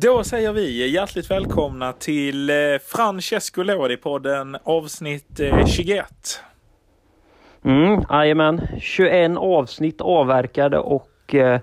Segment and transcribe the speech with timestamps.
[0.00, 2.56] Då säger vi hjärtligt välkomna till eh,
[2.86, 6.06] Francesco Lodi-podden avsnitt eh, 21.
[7.64, 11.60] Mm, jajamän, 21 avsnitt avverkade och eh,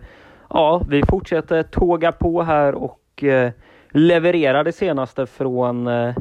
[0.50, 3.52] ja, vi fortsätter tåga på här och eh,
[3.90, 6.16] leverera det senaste från eh,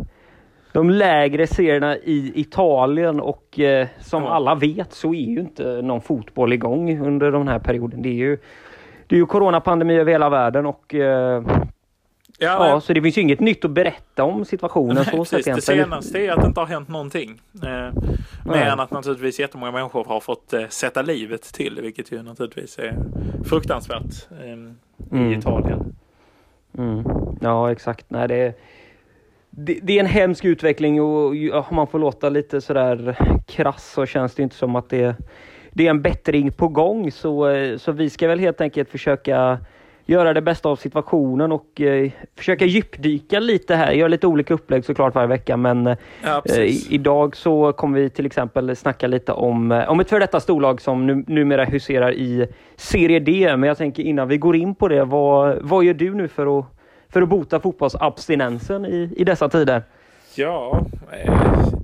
[0.73, 6.01] de lägre serierna i Italien och eh, som alla vet så är ju inte någon
[6.01, 8.03] fotboll igång under den här perioden.
[8.03, 8.39] Det är ju,
[9.07, 10.95] det är ju coronapandemi över hela världen och
[12.43, 15.45] Ja, ja, så det finns ju inget nytt att berätta om situationen nej, så precis.
[15.45, 17.41] Det senaste är att det inte har hänt någonting.
[17.55, 17.93] Eh, Nej.
[18.45, 22.79] mer än att naturligtvis jättemånga människor har fått eh, sätta livet till, vilket ju naturligtvis
[22.79, 22.97] är
[23.45, 24.75] fruktansvärt eh, i
[25.13, 25.33] Mm.
[25.33, 25.95] Italien.
[26.79, 27.05] Mm.
[27.41, 28.07] Ja, exakt.
[28.09, 28.55] Nej, det,
[29.51, 31.27] det, det är en hemsk utveckling och
[31.71, 33.17] om man får låta lite sådär
[33.47, 35.17] krass så känns det inte som att det,
[35.73, 37.13] det är en bättring på gång.
[37.13, 39.59] Så, eh, så vi ska väl helt enkelt försöka
[40.13, 43.93] göra det bästa av situationen och eh, försöka djupdyka lite här.
[43.93, 48.11] Göra lite olika upplägg såklart varje vecka men eh, Ja, Eh, Idag så kommer vi
[48.11, 52.13] till exempel snacka lite om, eh, om ett före detta storlag som nu, numera huserar
[52.13, 52.47] i
[52.77, 53.57] Serie D.
[53.57, 56.59] Men jag tänker innan vi går in på det, vad, vad gör du nu för
[56.59, 56.65] att,
[57.13, 59.83] för att bota fotbollsabstinensen i, i dessa tider?
[60.35, 61.35] Ja, eh,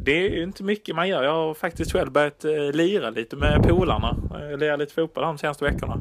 [0.05, 1.23] det är ju inte mycket man gör.
[1.23, 4.17] Jag har faktiskt själv börjat lira lite med polarna.
[4.59, 5.99] Lira lite fotboll de senaste veckorna.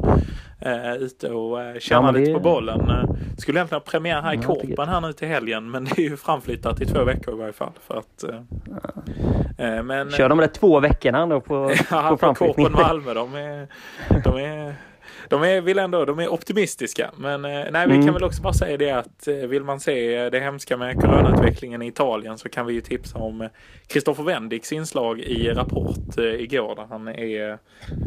[0.59, 2.89] Eh, ute och eh, känna Ja, lite på bollen.
[2.89, 3.03] Eh,
[3.37, 6.17] skulle egentligen ha premiär här i Korpen här nu till helgen men det är ju
[6.17, 7.71] framflyttat i två veckor i varje fall.
[7.87, 12.65] För att, eh, eh, men, Kör de där två veckorna då på, Ja, på framflyttning?
[12.65, 13.67] Korpen Malmö, de är,
[14.23, 14.75] de är,
[15.29, 17.11] de är, vill ändå, de är optimistiska.
[17.17, 18.05] Men eh, nej, vi Mm.
[18.05, 21.81] kan väl också bara säga det att eh, vill man se det hemska med coronautvecklingen
[21.81, 23.49] i Italien så kan vi ju tipsa om
[23.87, 27.57] Kristoffer Wendiks inslag i Rapport eh, igår där han är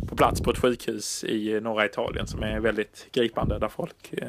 [0.08, 4.28] på plats på ett sjukhus i norra Italien som är väldigt gripande där folk eh,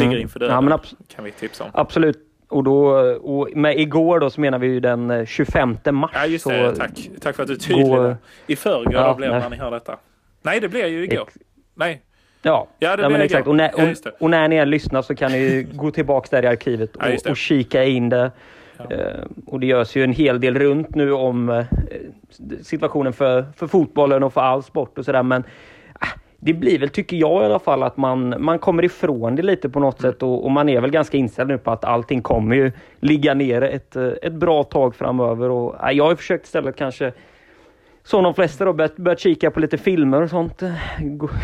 [0.00, 0.58] ligger inför döden.
[0.58, 0.70] Mm.
[0.70, 0.80] Ja,
[1.14, 1.70] kan vi tipsa om.
[1.74, 2.26] Absolut.
[2.48, 2.86] Och, då,
[3.16, 6.10] och med igår då så menar vi ju den eh, 25 mars.
[6.14, 7.10] Ja just det, tack.
[7.20, 7.86] Tack för att du är tydlig.
[7.86, 8.16] gå- där.
[8.46, 9.40] I förrgår Ja, det nej.
[9.40, 9.98] när ni hör detta.
[10.42, 11.22] Nej, det blir ju igår.
[11.28, 11.36] Ex-
[11.74, 12.02] Nej,
[12.42, 13.46] Ja, Ja, det ja blir men exakt.
[13.46, 14.10] Och när, Ja, just det.
[14.10, 17.04] och, och när ni än lyssnar så kan ni gå tillbaks där i arkivet Ja,
[17.04, 17.30] och, det.
[17.30, 18.30] och kika in det.
[18.76, 18.96] Ja.
[18.96, 21.64] Eh, och det görs ju en hel del runt nu om eh,
[22.62, 25.22] situationen för, för fotbollen och för all sport och sådär.
[25.22, 25.44] Men
[26.00, 26.06] ah,
[26.38, 29.68] det blir väl, tycker jag i alla fall, att man, man kommer ifrån det lite
[29.68, 30.12] på något Mm.
[30.12, 33.34] sätt och, och man är väl ganska inställd nu på att allting kommer ju ligga
[33.34, 35.50] nere ett, eh, ett bra tag framöver.
[35.50, 37.12] Och, ah, jag har försökt istället kanske
[38.02, 40.62] som de flesta då börjat, börjat kika på lite filmer och sånt.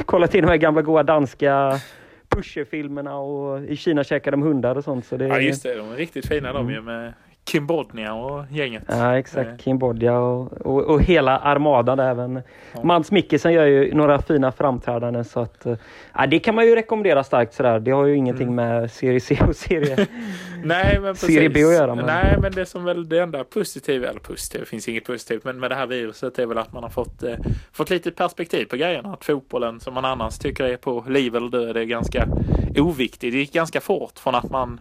[0.04, 1.80] Kollat in de här gamla goa danska
[2.28, 5.06] pusherfilmerna och i Kina käkar de hundar och sånt.
[5.06, 7.12] Så det, Ja just det, de är riktigt fina de ju med
[7.46, 8.82] Kim Bodnia och gänget.
[8.88, 11.98] Ja Eh, exakt, Kambodja och, och, och hela armadan.
[12.00, 12.42] Även
[12.72, 12.82] Ja.
[12.84, 15.76] Mats Mikkelsen gör ju några fina framträdanden så att eh,
[16.14, 17.80] ja, det kan man ju rekommendera starkt sådär.
[17.80, 20.06] Det har ju ingenting med serie C och serie...
[20.64, 21.34] Nej men precis.
[21.34, 24.60] Serie B att göra, men- Nej men det som väl det enda positiva, eller positivt,
[24.60, 27.22] det finns inget positivt, men med det här viruset är väl att man har fått,
[27.22, 27.34] eh,
[27.72, 29.12] fått lite perspektiv på grejerna.
[29.12, 32.28] Att fotbollen som man annars tycker är på liv eller död är ganska
[32.76, 33.32] oviktig.
[33.32, 34.78] Det gick ganska fort från att man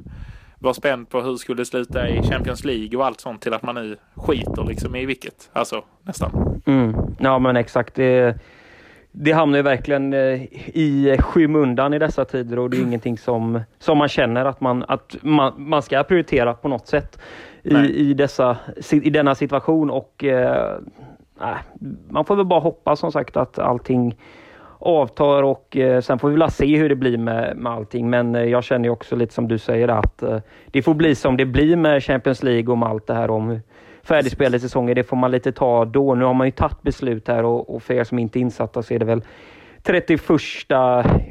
[0.65, 3.63] var spänd på hur det skulle sluta i Champions League och allt sånt till att
[3.63, 5.49] man nu skiter liksom i vilket.
[5.53, 6.61] Alltså nästan.
[6.65, 6.95] Mm.
[7.19, 7.95] Ja men exakt.
[7.95, 8.39] Det,
[9.11, 10.43] det hamnar ju verkligen eh,
[10.73, 14.85] i skymundan i dessa tider och det är ingenting som, som man känner att, man,
[14.87, 17.19] att man, man ska prioritera på något sätt
[17.63, 18.57] i, i, dessa,
[18.91, 19.89] i denna situation.
[19.89, 20.77] Och eh,
[22.09, 24.15] Man får väl bara hoppas som sagt att allting
[24.80, 28.09] avtar och eh, sen får vi väl se hur det blir med, med allting.
[28.09, 31.16] Men eh, jag känner ju också lite som du säger att eh, det får bli
[31.16, 33.59] som det blir med Champions League och med allt det här om
[34.03, 34.96] färdigspelade säsonger.
[34.96, 36.16] Det får man lite ta då.
[36.16, 38.84] Nu har man ju tagit beslut här och, och för er som inte är insatta
[38.84, 39.22] så är det väl
[39.84, 40.22] 31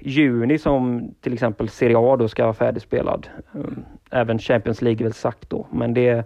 [0.02, 3.28] juni som till exempel Serie A då ska vara färdigspelad.
[3.54, 5.66] Mm, även Champions League är väl sagt då.
[5.70, 6.24] Men det,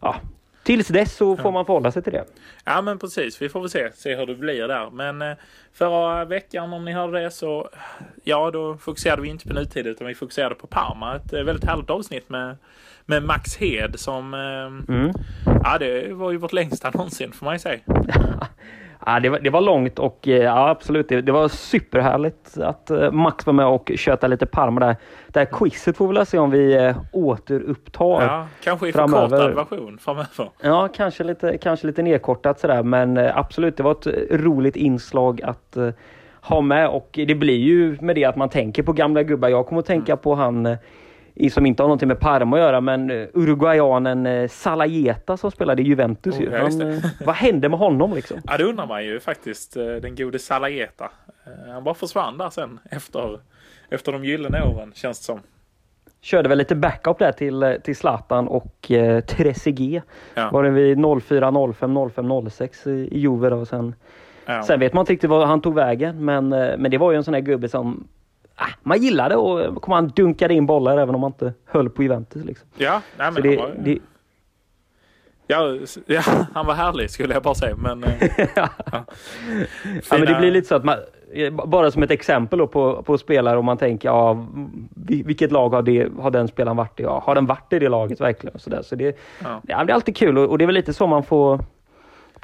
[0.00, 0.14] ja,
[0.64, 2.24] tills dess så får man förhålla sig till det.
[2.64, 4.90] Ja men precis, vi får väl se, se hur det blir där.
[4.90, 5.36] Men eh,
[5.72, 7.68] förra veckan om ni hörde det så
[8.24, 11.16] ja då fokuserade vi inte på nutid utan vi fokuserade på Parma.
[11.16, 12.56] Ett eh, väldigt härligt avsnitt med,
[13.06, 15.12] med Max Hed som eh, Mm.
[15.64, 17.78] ja det var ju vårt längsta någonsin får man ju säga.
[19.06, 22.90] Ja, det, var, det var långt och eh, ja, absolut, det, det var superhärligt att
[22.90, 24.96] eh, Max var med och köta lite Parma där.
[25.28, 28.22] Det här quizet får vi väl se om vi återupptar.
[28.22, 29.28] Ja, kanske i Framöver.
[29.28, 30.50] förkortad version framöver.
[30.62, 35.76] Ja, kanske lite, kanske lite nedkortat sådär, men absolut, det var ett roligt inslag att
[36.40, 39.48] ha med och det blir ju med det att man tänker på gamla gubbar.
[39.48, 40.22] Jag kommer att tänka Mm.
[40.22, 40.76] på han
[41.50, 45.82] som inte har någonting med Parma att göra, men eh, Uruguayanen eh, Salajeta som spelade
[45.82, 46.40] i Juventus.
[46.40, 46.48] ju.
[46.48, 48.40] Oh, han, eh, vad hände med honom liksom?
[48.46, 51.10] Ja det undrar man ju faktiskt, den gode Salajeta.
[51.72, 53.40] Han bara försvann där sen efter,
[53.90, 55.40] efter de gyllene åren känns det som.
[56.20, 60.04] körde väl lite backup där till, till Zlatan och eh, Trezeguet.
[60.34, 60.50] Ja.
[60.52, 63.56] Var det vid 04, 05, 05, 06 i, i Juve då.
[63.56, 63.94] Och sen,
[64.46, 64.62] Ja.
[64.62, 66.24] sen vet man inte riktigt var han tog vägen.
[66.24, 68.08] Men, men det var ju en sån här gubbe som
[68.82, 72.44] man gillade och kom han dunkade in bollar även om man inte höll på Juventus.
[72.44, 72.68] Liksom.
[72.76, 73.98] Ja, nej, men det, han, var, det,
[75.46, 76.22] ja, ja,
[76.54, 77.76] han var härlig skulle jag bara säga.
[77.76, 78.12] Men, eh,
[78.56, 78.68] ja.
[78.92, 79.04] ja.
[80.10, 80.96] Men det blir lite så att man,
[81.32, 84.46] eh, bara som ett exempel på, på spelare om man tänker, ja,
[84.94, 87.02] vi- vilket lag har, det, har den spelaren varit i?
[87.02, 88.58] Ja, har den varit i det laget verkligen?
[88.58, 88.82] Så där.
[88.82, 91.22] Så det, ja, det är alltid kul och, och det är väl lite så man
[91.22, 91.60] får,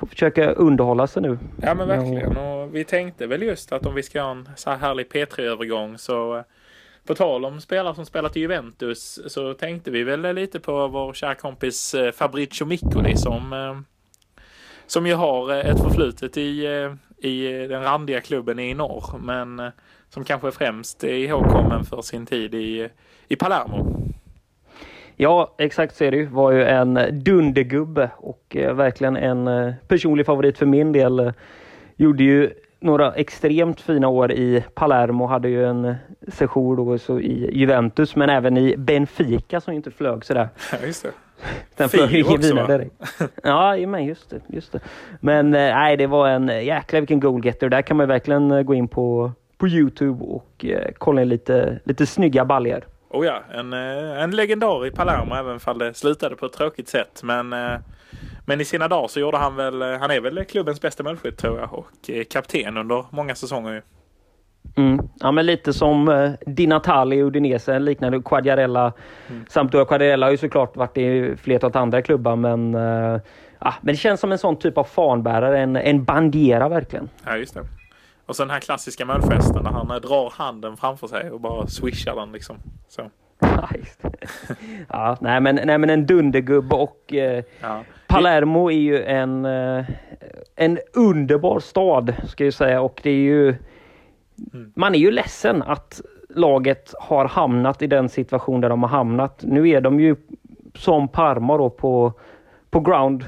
[0.00, 1.38] får försöka underhålla sig nu.
[1.62, 2.36] Ja men verkligen.
[2.36, 5.98] Och vi tänkte väl just att om vi ska ha en så här härlig P3-övergång
[5.98, 6.42] så eh,
[7.06, 11.12] på tal om spelare som spelat i Juventus så tänkte vi väl lite på vår
[11.12, 13.80] kära kompis eh, Fabrizio Miccoli som eh,
[14.86, 16.66] som ju har ett förflutet i,
[17.18, 19.72] i den randiga klubben i norr men
[20.08, 22.88] som kanske främst är ihågkommen för sin tid i,
[23.28, 23.99] i Palermo.
[25.22, 26.26] Ja, exakt så är det ju.
[26.26, 31.32] Var ju en dundergubbe och eh, verkligen en eh, personlig favorit för min del.
[31.96, 32.50] Gjorde ju
[32.80, 35.94] några extremt fina år i Palermo, hade ju en eh,
[36.28, 40.48] session då så i Juventus men även i Benfica som ju inte flög sådär.
[40.72, 41.10] Ja, just det.
[41.76, 42.94] Den flög också, vidare direkt.
[43.42, 44.80] Ja, men just det, just det.
[45.20, 47.68] Men nej, det var en jäkla vilken goalgetter.
[47.68, 50.64] Där kan man verkligen gå in på, på Youtube och
[50.98, 52.84] kolla in lite, lite snygga baljer.
[53.12, 56.88] Oh ja, en, eh, en legendar i Palermo även om det slutade på ett tråkigt
[56.88, 57.20] sätt.
[57.22, 57.78] Men, eh,
[58.46, 61.38] men i sina dagar så gjorde han väl, eh, han är väl klubbens bästa målskytt
[61.38, 63.82] tror jag och kapten under många säsonger ju.
[64.76, 65.08] Mm.
[65.20, 68.92] Ja, men lite som eh, Di Natale i Udinese, liknande Quagliarella.
[69.48, 73.20] Sampdoria Quagliarella har ju såklart varit i flertalet andra klubbar, men, eh,
[73.58, 77.08] men det känns som en sån typ av fanbärare, en, en bandiera verkligen.
[77.24, 77.79] Ja, just det.
[78.30, 81.66] Och så den här klassiska målfesten när han eh, drar handen framför sig och bara
[81.66, 82.56] swishar den liksom.
[82.88, 83.08] Så, det.
[84.88, 87.84] ja, nej, men, nej, men en dundergubbe och eh, ja.
[88.08, 89.84] Palermo är ju en, eh,
[90.56, 92.80] en underbar stad, ska jag säga.
[92.80, 93.54] Och det är ju...
[94.74, 99.42] Man är ju ledsen att laget har hamnat i den situation där de har hamnat.
[99.42, 100.16] Nu är de ju
[100.74, 102.12] som Parma då på,
[102.70, 103.24] på ground,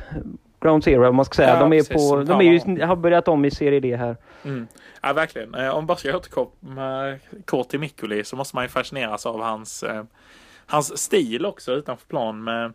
[0.63, 1.55] ground zero, om man ska säga.
[1.55, 4.17] Ja, de är, precis, på, de är ju, har börjat om i Serie D här.
[4.45, 4.67] Mm.
[5.03, 5.55] Ja, verkligen.
[5.55, 9.83] Eh, Om bara ska återkomma kort till Mikkoli så måste man ju fascineras av hans,
[9.83, 10.05] eh,
[10.67, 12.73] hans stil också utanför plan med,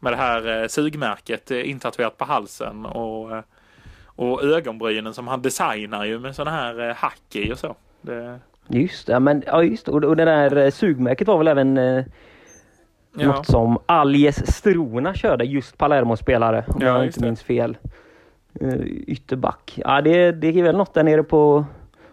[0.00, 3.30] med det här eh, sugmärket intatuerat på halsen och,
[4.04, 7.76] och ögonbrynen som han designar ju med sådana här hack i och så.
[8.00, 8.40] Det,
[8.70, 9.88] Just det, men, ja, just.
[9.88, 11.78] Och, och det där sugmärket var väl även
[13.16, 13.26] ja.
[13.26, 16.64] något som Aljes Struna körde, just Palermo-spelare.
[16.68, 17.76] Om Ja, jag inte minns fel.
[18.62, 19.78] Uh, ytterback.
[19.84, 21.64] Ja, det, det är väl något där nere på,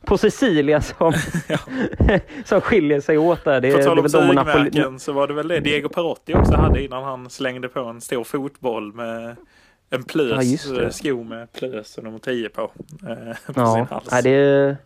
[0.06, 1.14] på Sicilia som,
[2.46, 3.62] som skiljer sig åt där.
[3.62, 7.04] Det, På tal om sugmärken så var det väl det Diego Perotti också hade innan
[7.04, 9.36] han slängde på en stor fotboll med
[9.90, 12.62] en plös, Ja, eh, sko med plös och nummer 10 på.
[12.62, 14.08] Eh, på sin Ja, hals.
[14.12, 14.78] ja, det,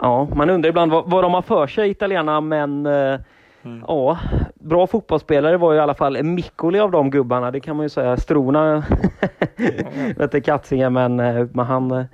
[0.00, 3.20] ja, man undrar ibland vad, vad de har för sig, italienarna, men eh,
[3.66, 3.84] Mm.
[3.88, 4.18] ja,
[4.54, 7.88] bra fotbollsspelare var ju i alla fall Miccoli av de gubbarna, det kan man ju
[7.90, 8.16] säga.
[8.16, 8.84] Strona
[10.16, 12.04] vete katsingen, men, eh, men han,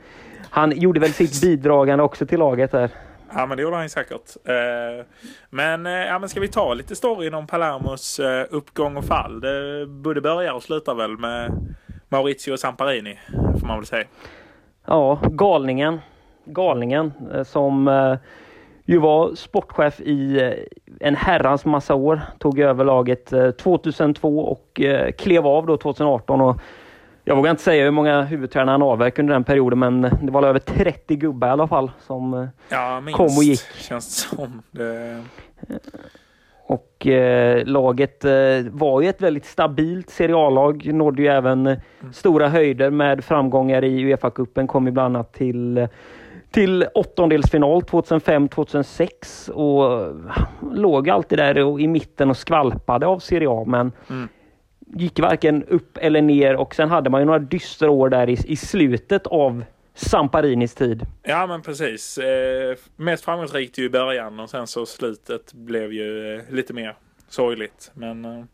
[0.51, 2.91] han gjorde väl sitt bidragande också till laget där.
[3.35, 4.37] Ja, men det gjorde han ju säkert.
[4.45, 5.05] Eh,
[5.51, 9.41] Men, eh, ja, men ska vi ta lite storyn om Palermos uppgång och fall?
[9.41, 11.53] Det både börjar och slutar väl med
[12.09, 13.19] Maurizio Samparini,
[13.61, 14.05] får man väl säga.
[14.87, 16.01] Ja, galningen.
[16.45, 17.13] Galningen
[17.45, 17.89] som
[18.85, 22.21] ju var sportchef i eh, en herrans massa år.
[22.39, 26.41] Tog över laget eh, 2002 och eh, klev av då 2018.
[26.41, 26.61] Och
[27.25, 30.43] jag vågar inte säga hur många huvudtränare han avverkade under den perioden men det var
[30.43, 33.61] över 30 gubbar i alla fall som eh, Ja, minst Kom och gick.
[33.61, 34.63] känns det som.
[34.71, 35.23] Det,
[36.67, 38.33] Och eh, laget eh,
[38.71, 40.95] var ju ett väldigt stabilt seriallag.
[40.95, 41.79] Nådde ju även eh,
[42.13, 44.67] stora höjder med framgångar i Uefa-cupen.
[44.67, 45.89] Kom ju bland annat till,
[46.53, 50.15] till åttondelsfinal 2005-2006 och eh,
[50.73, 53.65] låg alltid där i mitten och skvalpade av Serie A.
[53.67, 54.29] Men Mm.
[54.87, 58.33] gick varken upp eller ner och sen hade man ju några dystra år där i,
[58.47, 61.07] i slutet av Samparinis tid.
[61.23, 62.19] ja, men precis.
[62.19, 66.97] Eh, Mest framgångsrikt ju i början och sen så slutet blev ju eh, lite mer
[67.29, 67.91] sorgligt.
[67.95, 68.45] Men, eh,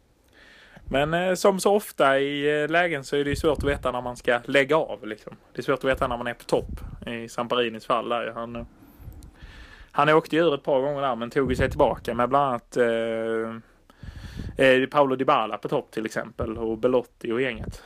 [0.91, 3.93] men eh, som så ofta i eh, lägen så är det ju svårt att veta
[3.93, 5.07] när man ska lägga av.
[5.07, 5.37] Liksom.
[5.53, 6.81] Det är svårt att veta när man är på topp.
[7.07, 8.33] I Samparinis fall där.
[8.35, 8.63] Han, eh,
[9.91, 12.77] han åkte ju ur ett par gånger där men tog sig tillbaka med bland annat
[12.77, 13.59] eh,
[14.91, 17.83] Paolo Dybala på topp till exempel och Belotti och gänget.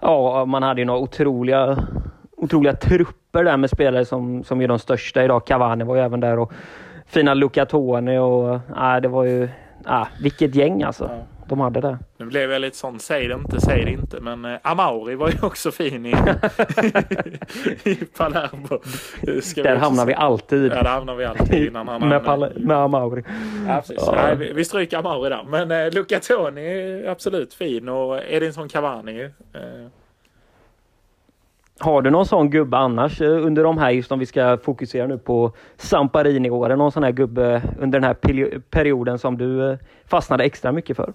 [0.00, 1.86] Ja, man hade ju några otroliga,
[2.36, 5.46] otroliga trupper där med spelare som, som är de största idag.
[5.46, 6.52] Cavani var ju även där och
[7.06, 9.44] fina Luca Toni och äh, det var ju,
[9.88, 11.04] äh, vilket gäng alltså.
[11.04, 11.33] Ja.
[11.54, 11.98] De hade det.
[12.16, 14.20] Nu blev jag lite sån, säg det inte, säg det inte.
[14.20, 16.10] Men eh, Amauri var ju också fin i,
[17.84, 18.78] i Palermo.
[19.42, 20.72] Ska där hamnar vi alltid.
[20.72, 23.24] Ja, där hamnar vi alltid innan han med, Pal med Amauri.
[23.68, 23.82] Ja.
[23.88, 24.12] Ja.
[24.16, 25.44] Nej, vi, vi stryker Amauri där.
[25.48, 29.30] Men eh, Luca Toni är absolut fin och Edinson Cavani eh,
[31.80, 35.06] har du någon sån gubbe annars eh, under de här, just om vi ska fokusera
[35.06, 38.14] nu på Samparini-åren, någon sån här gubbe under den här
[38.60, 41.12] perioden som du eh, fastnade extra mycket för?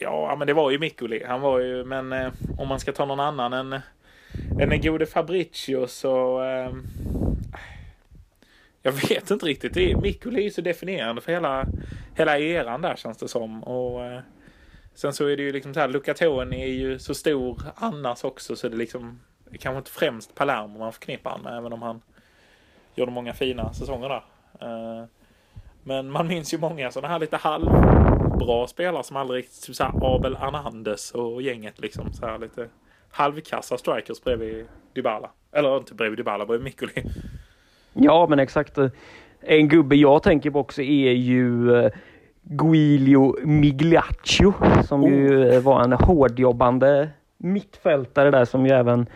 [0.00, 1.24] Ja, men det var ju Mikkoli.
[1.28, 3.80] Han var ju, men eh, om man ska ta någon annan än, eh,
[4.60, 6.72] än den gode Fabricio så eh,
[8.82, 9.74] jag vet inte riktigt.
[9.74, 11.66] Det, Mikkoli är så definierande för hela,
[12.14, 13.64] hela eran där känns det som.
[13.64, 14.20] Och, eh,
[14.94, 18.56] sen så är det ju liksom så här, Lucatoni är ju så stor annars också
[18.56, 19.20] så det liksom
[19.58, 22.00] kanske inte främst Palermo man förknippar han med, även om han
[22.94, 24.24] gjorde många fina säsonger där.
[24.60, 25.04] Eh,
[25.82, 29.92] men man minns ju många sådana här lite halvbra spelare som aldrig riktigt, typ såhär
[30.02, 32.12] Abel Hernandez och gänget liksom.
[32.12, 32.68] Så här lite
[33.10, 35.30] halvkassa strikers bredvid Dybala.
[35.52, 36.92] Eller inte bredvid Dybala, bredvid Mikkoli.
[37.92, 38.78] Ja, men exakt.
[39.40, 41.92] En gubbe jag tänker på också är ju eh,
[42.42, 45.10] Guilio Migliaccio som oh.
[45.10, 49.06] ju var en hårdjobbande mittfältare där som ju även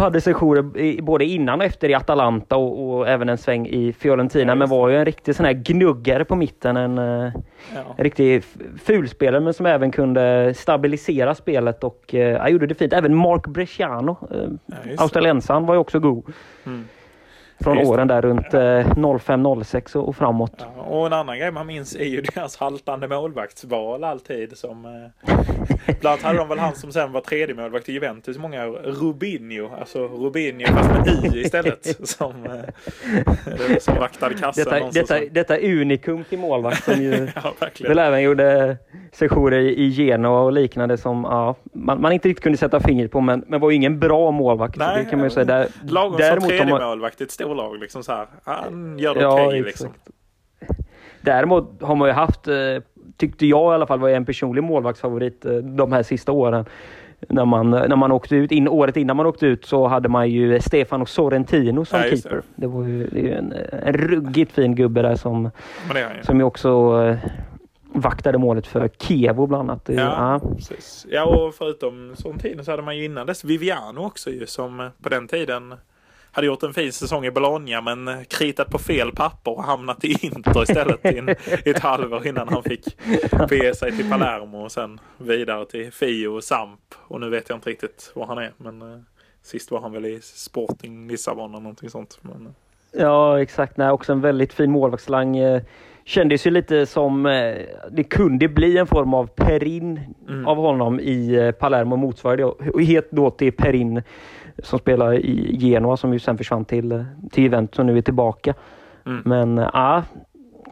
[0.00, 4.50] hade sessioner både innan och efter i Atalanta och, och även en sväng i Fiorentina.
[4.50, 6.76] Ja, men var ju en riktig sån här gnuggare på mitten.
[6.76, 7.32] En, eh,
[7.74, 7.94] ja.
[7.96, 8.44] en riktig
[8.84, 12.92] fulspelare men som även kunde stabilisera spelet och uh, gjorde det fint.
[12.92, 16.24] Även Mark Bresciano, uh, ja, australiensaren, var ju också god.
[16.66, 16.84] Mm.
[17.60, 20.52] Från åren där runt eh, 05, 06 och, framåt.
[20.76, 24.58] Ja, och en annan grej man minns är ju deras haltande målvaktsval alltid.
[24.58, 25.34] Som, eh,
[26.00, 28.78] bland annat hade de väl han som sen var tredje målvakt i Juventus många år.
[28.78, 32.08] Rubinho, alltså Rubinho fast med Y istället.
[32.08, 34.64] som, eh, som vaktade kassen.
[34.64, 38.76] Detta, detta, detta unikum till målvakt som ju ja, väl även gjorde
[39.12, 43.20] sessioner i Genoa och liknande som ja, man, man inte riktigt kunde sätta fingret på
[43.20, 44.76] men, men var ju ingen bra målvakt.
[44.76, 45.44] Nej, det kan man ju säga.
[45.44, 47.78] Där, lagom som tredje målvakt ett storlag.
[47.78, 48.26] Liksom så här.
[48.44, 49.88] Han gör det ja, okej okay, liksom.
[51.20, 52.54] Däremot har man ju haft, eh,
[53.16, 56.64] tyckte jag i alla fall, var en personlig målvaktsfavorit eh, de här sista åren.
[57.28, 60.30] När man, när man åkte ut, in, året innan man åkte ut så hade man
[60.30, 62.30] ju Stefano Sorrentino som ja, keeper.
[62.30, 62.42] Det.
[62.54, 65.50] det var ju, det en, en ruggigt fin gubbe där som,
[66.22, 67.30] som ju också eh,
[67.92, 69.88] vaktade målet för Kevo bland annat.
[69.88, 70.50] Ja, ja.
[70.56, 71.06] Precis.
[71.10, 75.08] ja och förutom Sorrentino så hade man ju innan dess Viviano också ju som på
[75.08, 75.74] den tiden
[76.32, 80.26] hade gjort en fin säsong i Bologna men kritat på fel papper och hamnat i
[80.26, 81.28] Inter istället i, en,
[81.64, 82.96] i ett halvår innan han fick
[83.48, 86.80] bege sig till Palermo och sen vidare till Fio och Samp.
[86.96, 88.98] Och nu vet jag inte riktigt var han är men eh,
[89.42, 92.18] sist var han väl i Sporting Lissabon eller någonting sånt.
[92.22, 92.52] Men, eh.
[92.92, 95.36] Ja exakt, Nej, också en väldigt fin målvaktslang.
[95.36, 95.62] Eh,
[96.04, 97.56] kändes ju lite som eh,
[97.90, 100.46] det kunde bli en form av Perin mm.
[100.46, 102.52] av honom i Palermo motsvarande
[102.84, 104.02] helt då till Perin
[104.62, 108.54] som spelar i Genoa som ju sen försvann till, till Juventus och nu är tillbaka.
[109.06, 109.22] Mm.
[109.24, 110.02] Men ja,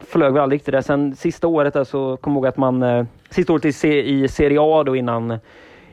[0.01, 0.81] flög väl aldrig riktigt där.
[0.81, 4.27] Sen sista året där så kom jag ihåg att man, eh, sista året i, i
[4.27, 5.39] Serie A då innan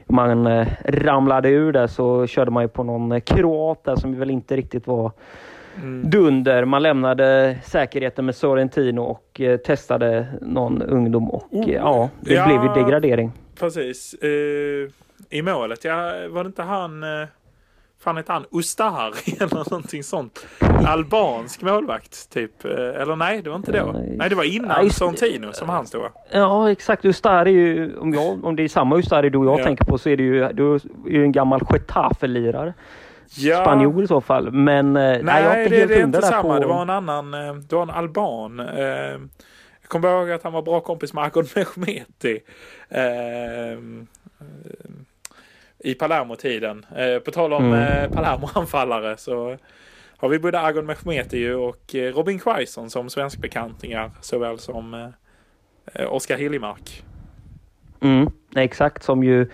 [0.07, 4.31] man eh, ramlade ur där så körde man ju på någon kroat där som väl
[4.31, 5.13] inte riktigt var
[5.77, 6.11] mm.
[6.11, 6.65] dunder.
[6.65, 12.47] Man lämnade säkerheten med Sorrentino och eh, testade någon ungdom och oh, ja, det ja,
[12.47, 13.33] blev ju degradering.
[13.61, 14.15] Precis.
[14.23, 14.91] Uh,
[15.31, 17.05] I målet, ja, var det inte han
[18.01, 18.45] fan heter han?
[18.51, 20.47] Ustari eller någonting sånt.
[20.87, 22.65] Albansk målvakt typ.
[22.65, 23.95] Eh, eller nej, det var inte då.
[24.17, 26.03] Nej, det var innan ja, Sorrentino som han stod.
[26.31, 27.05] Ja, exakt.
[27.05, 29.65] Ustari är ju, om, jag, om det är samma Ustari du och jag ja.
[29.65, 32.75] tänker på så är det ju, du är ju en gammal Getafe-lirare.
[33.37, 33.63] Ja.
[33.63, 34.51] Spanjor i så fall.
[34.51, 36.55] Men eh, nej, nej jag är inte det, det är inte samma.
[36.55, 36.59] På...
[36.59, 38.59] Det var en annan, eh, det var en alban.
[39.81, 42.41] Jag kommer ihåg att han var bra kompis med Agon Mehmeti
[45.85, 46.87] i Palermo-tiden.
[46.97, 48.05] Eh, på tal om mm.
[48.05, 49.57] eh, Palermo-anfallare så
[50.17, 55.13] har vi både Agon Mehmeti och eh, Robin Quaison som svenskbekantingar såväl som
[56.09, 57.03] Oskar Hiljemark.
[58.01, 59.51] Mm, exakt, som ju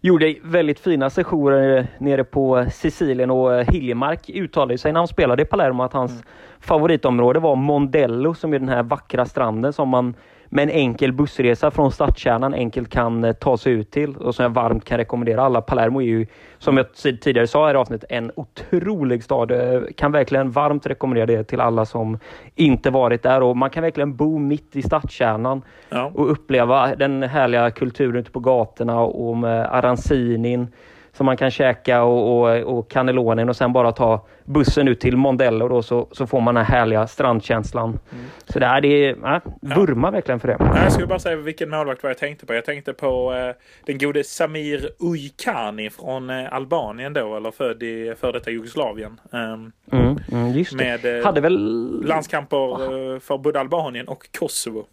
[0.00, 5.46] gjorde väldigt fina sessioner nere på Sicilien och Hiljemark uttalade sig när han spelade i
[5.46, 6.24] Palermo att hans mm.
[6.60, 10.14] favoritområde var Mondello som är den här vackra stranden som man
[10.52, 14.42] med en enkel bussresa från stadskärnan enkelt kan eh, ta sig ut till och som
[14.42, 15.60] jag varmt kan rekommendera alla.
[15.60, 16.26] Palermo är ju,
[16.58, 19.50] som jag tidigare sa i avsnittet, en otrolig stad.
[19.50, 22.18] Jag kan verkligen varmt rekommendera det till alla som
[22.54, 26.10] inte varit där och man kan verkligen bo mitt i stadskärnan ja.
[26.14, 30.68] och uppleva den härliga kulturen ute på gatorna och med Arancinin
[31.12, 35.16] som man kan käka och, och, och cannellonen och sen bara ta bussen ut till
[35.16, 37.88] Mondello då så, så får man den här härliga strandkänslan.
[37.88, 38.24] Mm.
[38.46, 40.10] Så det är, det är ja, vurma ja.
[40.10, 40.56] verkligen för det.
[40.74, 42.54] Jag skulle bara säga vilken målvakt var jag tänkte på.
[42.54, 43.54] Jag tänkte på eh,
[43.86, 49.20] den gode Samir Ujkani från eh, Albanien då, eller född i före detta Jugoslavien.
[49.30, 52.02] Um, mm, mm, just med eh, Hade väl...
[52.06, 52.82] landskamper
[53.14, 54.86] eh, för både Albanien och Kosovo.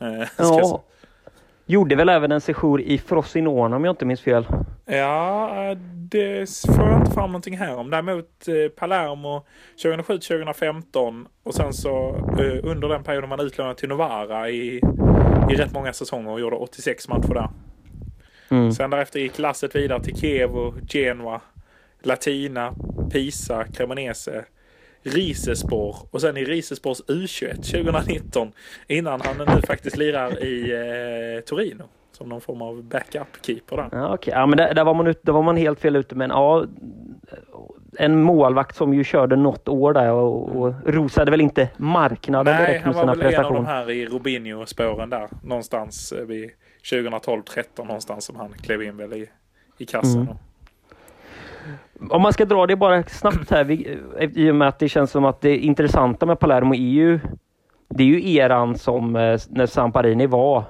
[0.00, 0.82] Eh, ja.
[1.66, 4.46] Gjorde väl även en session i Frosinone om jag inte minns fel.
[4.86, 5.76] Ja,
[6.10, 7.90] det får jag inte fram någonting här om.
[7.90, 9.46] Däremot eh, Palermo
[9.82, 14.80] 2007-2015 och sen så eh, under den perioden man utlånade till Novara i,
[15.50, 17.50] i rätt många säsonger och gjorde 86 matcher där.
[18.48, 18.72] Mm.
[18.72, 21.40] Sen därefter gick lasset vidare till Kiev och Genoa,
[22.02, 22.74] Latina,
[23.12, 24.44] Pisa, Cremonese,
[25.04, 28.52] Risespor och sen i Risespors U21 2019
[28.86, 33.88] innan han nu faktiskt lirar i eh, Torino som någon form av backup-keeper där.
[33.92, 34.34] Ja, okay.
[34.34, 36.66] ja men där, där, var man ut, där var man helt fel ute men ja
[37.98, 42.66] en målvakt som ju körde något år där och, och rosade väl inte marknaden Nej,
[42.66, 43.60] direkt med sina prestationer.
[43.60, 46.50] Nej, han var väl en av de här i Robinho-spåren där någonstans eh, vid
[46.82, 49.30] 2012-13 någonstans som han klev in väl i,
[49.78, 50.20] i kassen.
[50.20, 50.36] Mm.
[52.10, 53.70] Om man ska dra det bara snabbt här,
[54.38, 57.20] i och med att det känns som att det intressanta med Palermo är ju
[57.88, 60.64] det är ju eran som eh, när Samparini var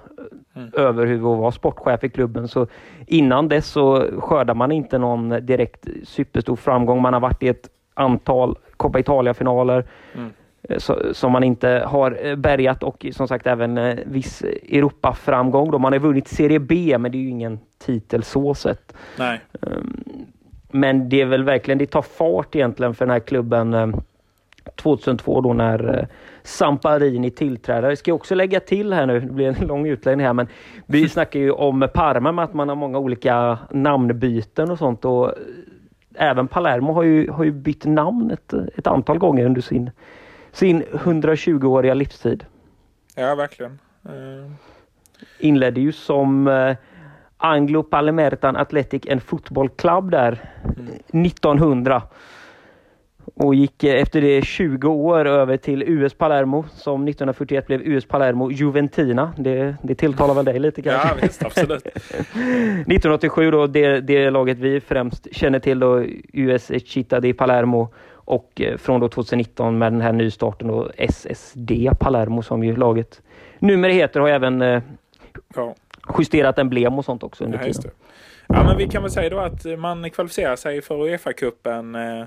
[0.57, 0.71] mm.
[0.73, 2.49] överhuvud och var sportchef i klubben.
[2.49, 2.67] Så
[3.07, 7.03] innan dess så skördar man inte någon direkt superstor framgång.
[7.03, 9.85] Man har varit i ett antal Coppa Italia-finaler
[10.15, 10.33] mm.
[10.69, 10.79] Eh,
[11.13, 15.81] som man inte har eh, bärgat och som sagt även viss Europa-framgång.
[15.81, 18.95] Man har vunnit Serie B men det är ju ingen titel så sett.
[19.19, 19.41] Nej.
[20.77, 24.03] Men det är väl verkligen, det tar fart egentligen för den här klubben
[24.77, 26.07] 2002 eh, då när eh,
[26.43, 27.89] Samparini tillträder.
[27.89, 30.49] Jag ska också lägga till här nu, det blir en lång utläggning här, men
[30.87, 35.29] vi snackar ju om Parma med att man har många olika namnbyten och sånt och
[35.29, 35.35] eh,
[36.15, 39.91] även Palermo har ju, har ju bytt namn ett, ett antal gånger under sin,
[40.53, 42.45] sin 120-åriga livstid.
[43.15, 43.79] Ja, verkligen.
[44.07, 44.53] Uh...
[45.39, 46.49] Inledde ju som
[47.45, 51.27] Anglo Palemertan Athletic en fotbollklubb där mm.
[51.27, 52.03] 1900.
[53.35, 58.51] Och gick efter det 20 år över till US Palermo som 1941 blev US Palermo
[58.51, 59.33] Juventina.
[59.39, 61.09] Det, det tilltalar väl dig lite kanske?
[61.09, 61.87] Ja visst, absolut.
[61.87, 68.61] 1987 då, det, det laget vi främst känner till då, US Città di Palermo och
[68.61, 73.23] eh, från då 2019 med den här nystarten då SSD Palermo som ju laget
[73.59, 74.83] numera heter har även eh,
[75.55, 75.75] ja
[76.19, 77.91] justerat emblem och sånt också under ja, tiden.
[78.49, 82.21] Ja, men vi kan väl säga då att man kvalificerar sig för Uefa-cupen eh,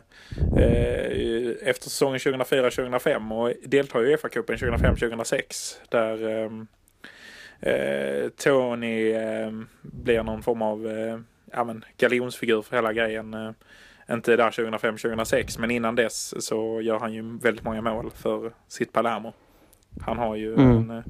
[0.63, 6.51] eh efter säsongen 2004-2005 och deltar i Uefa-cupen 2005-2006 där eh,
[7.73, 11.19] eh, Tony eh, blir någon form av eh,
[11.51, 13.33] ja, men, galjonsfigur för hela grejen.
[13.33, 13.51] Eh,
[14.11, 18.93] inte där 2005-2006 men innan dess så gör han ju väldigt många mål för sitt
[18.93, 19.33] Palermo.
[20.01, 20.71] Han har ju mm.
[20.71, 21.03] en uh,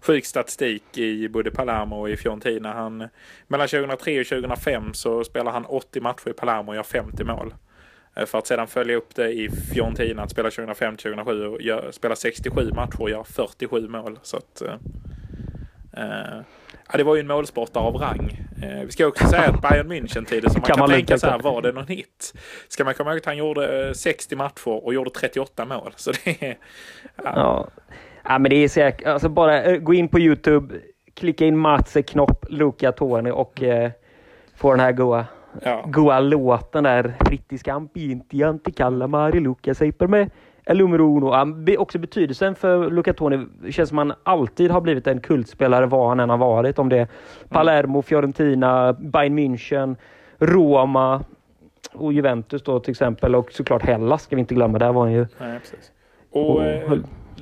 [0.00, 2.72] sjuk statistik i både Palermo och i Fiorentina.
[2.72, 3.08] Han,
[3.46, 7.54] mellan 2003 och 2005 så spelar han 80 matcher i Palermo och gör 50 mål.
[8.18, 12.16] Uh, för att sedan följa upp det i Fiorentina, att spela 2005-2007 och gör, spela
[12.16, 14.18] 67 matcher och gör 47 mål.
[14.22, 16.40] Så att, uh,
[16.92, 18.46] Ja, det var ju en målsportare av rang.
[18.62, 21.26] Eh, vi ska också säga att Bayern München-tiden, som man kan, kan man tänka så
[21.26, 22.34] här, var det någon hit?
[22.68, 25.92] Ska man komma ihåg att han gjorde 60 matcher och gjorde 38 mål.
[25.96, 26.58] Så det är,
[27.16, 27.22] ja.
[27.24, 27.68] ja.
[28.30, 29.06] Ja, men det är säkert.
[29.06, 30.74] Alltså bara eh, gå in på Youtube,
[31.14, 33.90] klicka in Matse Knopp, Luca Tony och eh,
[34.56, 35.26] få den här goa,
[35.62, 35.84] ja.
[35.86, 37.14] goa låten där.
[37.24, 40.28] Brittiska ambienti anticalamari Luca sei per me
[40.66, 46.08] Lumero Också betydelsen för Luca Toni känns som han alltid har blivit en kultspelare var
[46.08, 46.78] han än har varit.
[46.78, 47.08] Om det är
[47.48, 49.96] Palermo, Fiorentina, Bayern München,
[50.38, 51.24] Roma
[51.92, 54.78] och Juventus då till exempel och såklart Hellas ska vi inte glömma.
[54.78, 55.26] Där var han ju...
[55.38, 55.92] Nej, precis.
[56.30, 56.98] Och, och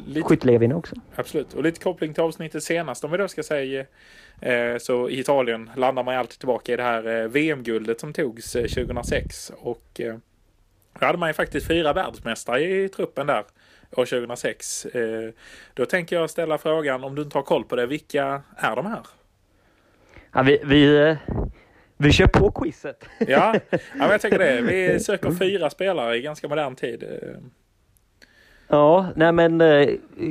[0.08, 0.96] lite, skyttelevinne också.
[1.14, 1.54] Absolut.
[1.54, 3.84] Och lite koppling till avsnittet senast om vi då ska säga
[4.40, 8.12] eh, så i Italien landar man ju alltid tillbaka i det här eh, VM-guldet som
[8.12, 10.16] togs eh, 2006 och eh,
[11.00, 13.44] då hade man ju faktiskt fyra världsmästare i truppen där
[13.96, 14.86] år 2006.
[14.86, 15.30] Eh,
[15.74, 17.86] då tänker jag ställa frågan om du inte har koll på det.
[17.86, 19.02] Vilka är de här?
[20.32, 21.16] Ja, vi, vi, eh,
[21.96, 23.04] vi kör på quizet.
[23.18, 24.60] Ja, ja men jag tänker det.
[24.60, 27.04] Vi söker fyra spelare i ganska modern tid.
[28.68, 29.88] Ja, nej men eh,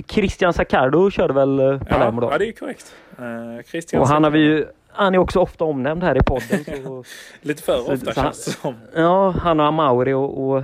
[0.08, 2.30] Christian Saccardo körde väl eh, Palermo då?
[2.32, 2.96] Ja, det är korrekt.
[3.20, 4.66] Eh, Christian och han har vi ju
[4.98, 6.84] han är också ofta omnämnd här i podden.
[6.84, 7.04] Så,
[7.42, 8.76] Lite för så, ofta så, känns det som.
[8.96, 10.64] Ja, han och Amauri och, och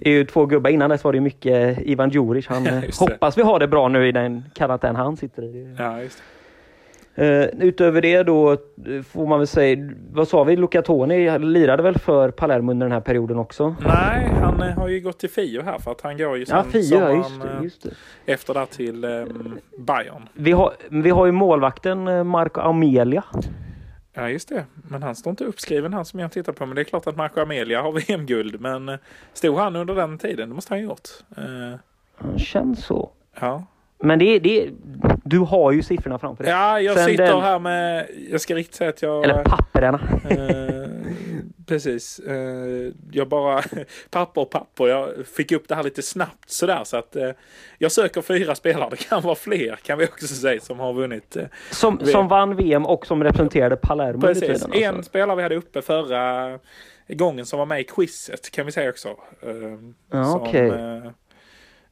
[0.00, 0.70] är ju två gubbar.
[0.70, 2.46] Innan dess var det mycket Ivan Djuric.
[2.46, 5.76] Han ja, hoppas vi har det bra nu i den karantän han sitter i.
[5.78, 6.22] Ja, just
[7.18, 8.58] Uh, utöver det då eh,
[9.02, 13.00] får man väl säga, vad sa vi, Lucatoni lirade väl för Palermo under den här
[13.00, 13.76] perioden också?
[13.80, 16.56] Nej, han uh, har ju gått till Fio här för att han går ju sen
[16.56, 18.32] ja, Fio, sommaren, just det, just det.
[18.32, 20.28] efter det till um, Bayern.
[20.32, 23.24] Vi har, vi har ju målvakten Marco Amelia.
[24.12, 24.64] Ja, just det.
[24.74, 26.66] Men han står inte uppskriven här som jag tittar på.
[26.66, 28.60] Men det är klart att Marco Amelia har VM-guld.
[28.60, 28.98] Men
[29.32, 30.48] stod han under den tiden?
[30.48, 31.08] Det måste han ha gjort.
[31.38, 31.76] Uh,
[32.16, 33.10] han känns så.
[33.40, 33.64] Ja.
[34.04, 34.70] Men det, det,
[35.24, 36.52] du har ju siffrorna framför dig.
[36.52, 37.40] Ja, jag Sen sitter den...
[37.40, 39.24] här med, jag ska riktigt säga att jag...
[39.24, 40.00] Eller papperna.
[40.28, 40.90] Eh,
[41.66, 42.18] precis.
[42.18, 43.62] Eh, jag bara,
[44.10, 44.86] papper och papper.
[44.86, 47.30] Jag fick upp det här lite snabbt sådär så att eh,
[47.78, 48.90] jag söker fyra spelare.
[48.90, 51.36] Det kan vara fler kan vi också säga som har vunnit.
[51.36, 54.20] Eh, som, som vann VM och som representerade Palermo.
[54.20, 54.40] Precis.
[54.40, 54.80] Tiden, alltså.
[54.80, 56.58] En spelare vi hade uppe förra
[57.08, 59.08] gången som var med i quizet kan vi säga också.
[59.08, 59.52] Eh,
[60.10, 60.68] ja, Okej.
[60.68, 61.00] Okay.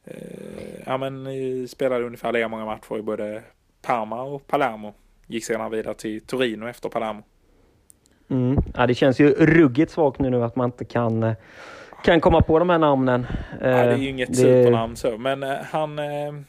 [0.05, 1.27] Eh, Eh, ja, men
[1.67, 3.41] spelade ungefär lika många matcher i både
[3.81, 4.93] Parma och Palermo.
[5.27, 7.21] Gick sedan vidare till Torino efter Palermo.
[8.29, 8.63] Mm.
[8.75, 11.33] Ja, det känns ju ruggigt svagt nu, nu att man inte kan, eh,
[12.03, 13.25] kan komma på de här namnen.
[13.61, 14.35] Ja, det är ju inget det...
[14.35, 15.99] supernamn så, men han,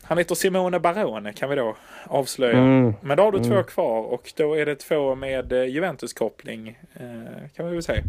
[0.02, 2.58] han heter Simone Barone kan vi då avslöja.
[2.58, 2.94] Mm.
[3.00, 3.50] Men då har du mm.
[3.50, 6.78] två kvar och då är det två med Juventus-koppling
[7.56, 8.02] kan vi väl säga.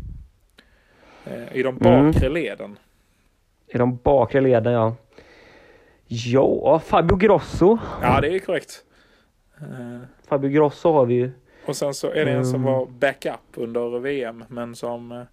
[1.51, 2.33] I de bakre mm.
[2.33, 2.77] leden.
[3.67, 4.95] I de bakre leden, ja.
[6.15, 7.77] Ja, Fabio Grosso.
[8.01, 8.83] Ja, det är korrekt.
[9.61, 11.31] Uh, Fabio Grosso har vi ju.
[11.65, 12.73] Och sen så är det en som mm.
[12.73, 15.23] var backup under VM men som uh,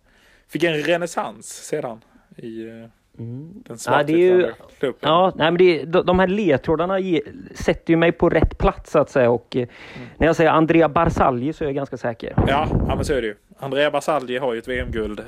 [0.48, 2.04] fick en renässans sedan
[2.36, 2.84] i uh,
[3.18, 3.62] mm.
[3.66, 5.00] den svartvita ja, klubben.
[5.00, 7.22] Ja, nej, men det, de, de här ledtrådarna ge,
[7.54, 9.68] sätter ju mig på rätt plats så att säga och mm.
[10.16, 12.34] när jag säger Andrea Barzagli så är jag ganska säker.
[12.36, 13.36] Ja, ja men så är det ju.
[13.58, 15.22] Andrea Barzagli har ju ett VM-guld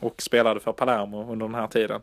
[0.00, 2.00] och spelade för Palermo under den här tiden.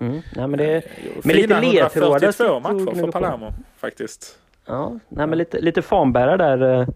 [0.00, 0.20] Mm.
[0.34, 0.84] Ja, men det,
[1.24, 2.16] med lite ledtrådar.
[2.16, 4.38] 142 matcher för Palermo faktiskt.
[4.66, 6.88] Ja, nej, men lite, lite fanbärare där eh,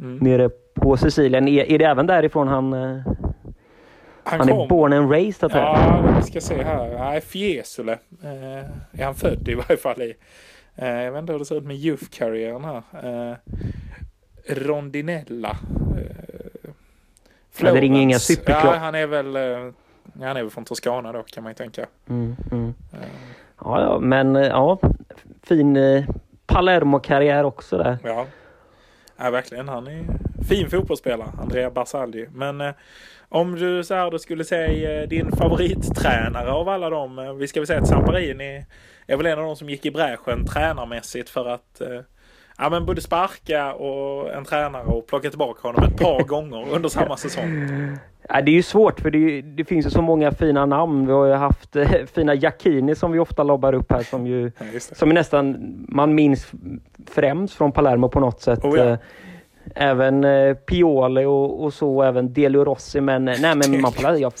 [0.00, 0.18] mm.
[0.18, 1.48] nere på Sicilien.
[1.48, 2.72] Är, är det även därifrån han...
[2.72, 3.00] Eh,
[4.24, 6.98] han, han är born and raised att Ja, vi ska se här.
[6.98, 7.92] Nej, Fiesole
[8.22, 10.14] eh, är han född i varje fall i.
[10.76, 12.82] Eh, jag vet inte hur det ser ut med youth-karriären här.
[13.02, 13.36] Eh,
[14.54, 15.56] Rondinella.
[15.96, 16.70] Eh,
[17.58, 18.72] ja, det ringer inga superklockor.
[18.72, 19.72] Ja, han är väl eh,
[20.20, 21.86] han är väl från Toscana då kan man ju tänka.
[22.08, 22.74] Mm, mm.
[23.60, 24.78] Ja, ja, men eh, ja,
[25.42, 26.04] fin eh,
[26.46, 27.98] Palermo-karriär också där.
[28.02, 28.26] Ja.
[29.16, 29.68] ja, verkligen.
[29.68, 30.04] Han är
[30.48, 32.28] fin fotbollsspelare, Andrea Barzagli.
[32.32, 32.72] Men eh,
[33.28, 37.36] om du så här, då skulle säga eh, din favorittränare av alla dem.
[37.38, 38.64] Vi ska väl säga att Samparini
[39.06, 42.00] är väl en av de som gick i bräschen tränarmässigt för att eh,
[42.58, 46.88] ja, men både sparka och en tränare och plocka tillbaka honom ett par gånger under
[46.88, 47.68] samma säsong.
[48.28, 51.06] Ja, det är ju svårt för det, det, finns ju så många fina namn.
[51.06, 54.52] Vi har ju haft eh, fina Jacchini som vi ofta lobbar upp här som ju
[54.58, 55.56] ja, som är nästan
[55.88, 56.52] man minns
[57.10, 58.64] främst från Palermo på något sätt.
[58.64, 58.84] Oh, ja.
[58.84, 58.98] Eh,
[59.74, 63.00] även eh, Pioli och, och så, även Delio Rossi.
[63.00, 64.32] Men, eh, nej, men man jag,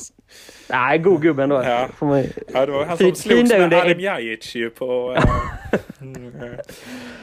[0.70, 1.62] Nej, god gubbe ändå.
[1.64, 1.88] Ja.
[2.00, 2.24] Man...
[2.52, 3.72] ja, det var han som slogs med.
[3.72, 5.16] Adem Jajic ju på...
[5.16, 5.22] Äh,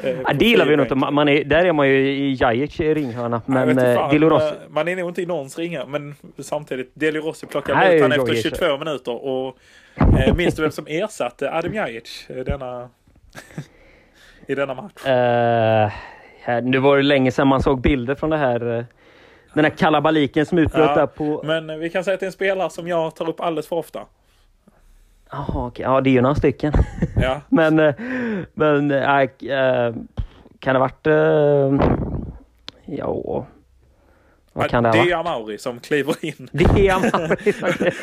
[0.04, 0.96] äh, ja, det gillar vi nog inte.
[0.96, 3.42] Man är, där är man ju i Jajic ringhörna.
[3.46, 4.56] Men ja, Delo Rossi...
[4.70, 5.86] Man är nog inte i någons ringhörna.
[5.86, 9.26] Men samtidigt, Deli Rossi plockade ut honom efter 22 minuter.
[9.26, 9.58] Och
[9.96, 12.90] äh, minns du vem som ersatte Adem Jajic denna,
[14.48, 15.06] i denna match?
[15.06, 18.86] Uh, nu var det länge sedan man såg bilder från det här
[19.54, 21.42] den här kalabaliken som utbröt ja, där på...
[21.44, 23.76] Men vi kan säga att det är en spelare som jag tar upp alldeles för
[23.76, 24.00] ofta.
[25.32, 25.84] Jaha, okej.
[25.84, 26.74] Ja, det är ju några stycken.
[27.22, 27.42] Ja.
[27.50, 27.96] men, eh,
[28.54, 29.94] men äh, äh,
[30.60, 31.08] kan det ha varit...
[31.08, 31.88] Äh,
[32.86, 33.46] ja...
[34.54, 36.34] Vad kan det, det är Amauri som kliver in.
[36.52, 37.54] Det är Amauri.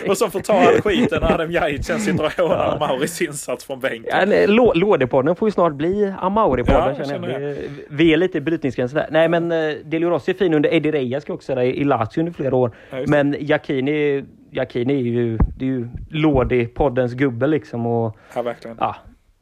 [0.08, 2.72] och som får ta all skiten när Adem Jajic sitter och hånar ja.
[2.72, 4.32] Amauris insats från bänken.
[4.32, 7.42] Ja, Lådepodden får ju snart bli Amauri-podden ja, känner jag.
[7.42, 7.56] jag.
[7.90, 9.08] Vi är lite i brytningsgränsen där.
[9.10, 12.20] Nej men uh, Delio Rossi är fin under Eddie Reja ska också säga i Lazio
[12.20, 12.76] under flera år.
[12.90, 17.86] Ja, men Jacchini, Jacchini är ju, det är ju Lådi-poddens gubbe liksom.
[17.86, 18.76] Och, ja verkligen.
[18.80, 18.96] Ja,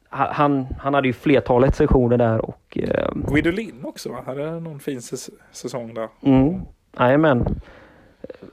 [0.09, 2.77] han, han hade ju flertalet sessioner där och...
[2.77, 4.23] Uh, Guidolin också va?
[4.25, 5.01] Hade någon fin
[5.51, 6.07] säsong där.
[6.21, 6.61] Mm.
[6.97, 7.45] Jajamän.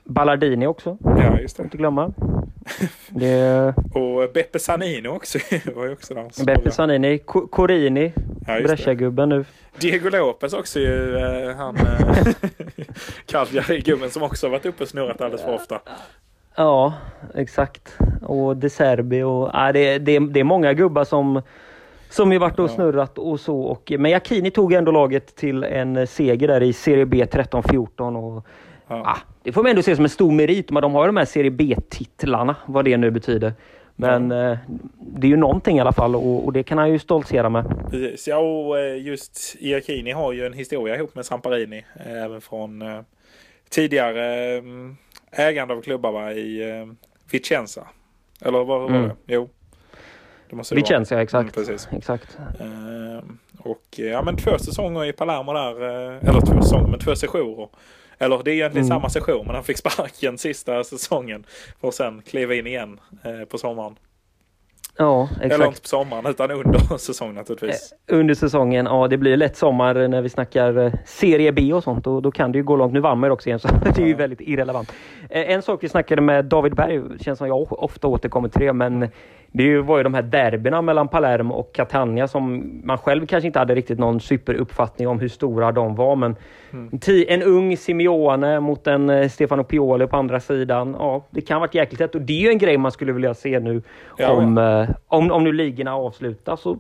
[0.05, 0.99] Ballardini också.
[1.01, 1.63] Ja, just det.
[1.63, 2.13] Inte glömma.
[3.09, 3.75] Det...
[3.95, 5.39] och Beppe Sanino också.
[5.75, 6.45] var ju också där.
[6.45, 7.19] Beppe Sanini,
[7.51, 8.13] Corini,
[8.47, 9.45] ja, Brescia-gubben nu.
[9.79, 12.27] Diego Lopez också ju, eh, han eh,
[13.27, 15.81] Cagliari-gubben som också varit uppe och snurrat alldeles för ofta.
[16.57, 16.95] Ja,
[17.35, 17.99] exakt.
[18.23, 21.43] Och De Serbi och äh, det, det, det är många gubbar som
[22.11, 23.61] som ju varit och snurrat och så.
[23.61, 28.17] Och, men Jacchini tog ändå laget till en seger där i Serie B 13-14.
[28.17, 28.47] Och,
[28.89, 29.03] ja.
[29.07, 30.71] ah, det får man ändå se som en stor merit.
[30.71, 33.53] Men de har ju de här Serie B-titlarna, vad det nu betyder.
[33.97, 34.59] Men eh,
[34.99, 37.91] det är ju någonting i alla fall och, och, det kan han ju stoltsera med.
[37.91, 41.85] Precis, ja och eh, just Iacchini har ju en historia ihop med Samparini.
[42.07, 43.01] Eh, även från eh,
[43.69, 44.63] tidigare
[45.33, 46.87] ägande av klubbar va, i eh,
[47.31, 47.87] Vicenza.
[48.41, 49.03] Eller vad var mm.
[49.03, 49.15] det?
[49.27, 49.49] Jo.
[50.51, 51.23] Det måste Vicenza, vara.
[51.23, 51.57] exakt.
[51.57, 51.89] Mm, precis.
[51.93, 52.39] exakt.
[52.61, 53.25] Eh,
[53.59, 55.83] och ja men två säsonger i Palermo där.
[55.83, 57.69] Eh, eller två säsonger, men två sessioner.
[58.19, 58.99] Eller det är egentligen mm.
[58.99, 61.45] samma session men han fick sparken sista säsongen.
[61.81, 63.97] För att sen kliva in igen eh, på sommaren.
[64.99, 65.55] Ja, exakt.
[65.55, 67.93] Eller inte på sommaren utan under säsongen naturligtvis.
[68.07, 71.83] Eh, under säsongen, ja det blir lätt sommar när vi snackar eh, Serie B och
[71.83, 72.93] sånt och då kan det ju gå långt.
[72.93, 74.93] Nu vann man också igen så det är ju väldigt irrelevant.
[75.31, 78.73] Eh, en sak vi snackade med David Berg, känns som jag ofta återkommer till det,
[78.73, 79.09] men
[79.57, 83.59] det var ju de här derbyna mellan Palermo och Catania som man själv kanske inte
[83.59, 86.17] hade riktigt någon superuppfattning om hur stora de var.
[86.17, 86.37] Men
[86.77, 87.25] mm.
[87.29, 90.97] en ung Simeone mot en eh, Stefano Pioli på andra sidan.
[90.99, 93.35] Ja, det kan vara jäkligt lätt och det är ju en grej man skulle vilja
[93.35, 93.83] se nu
[94.17, 94.83] ja, om, ja.
[94.83, 96.77] Eh, om, om nu ligorna avslutas och,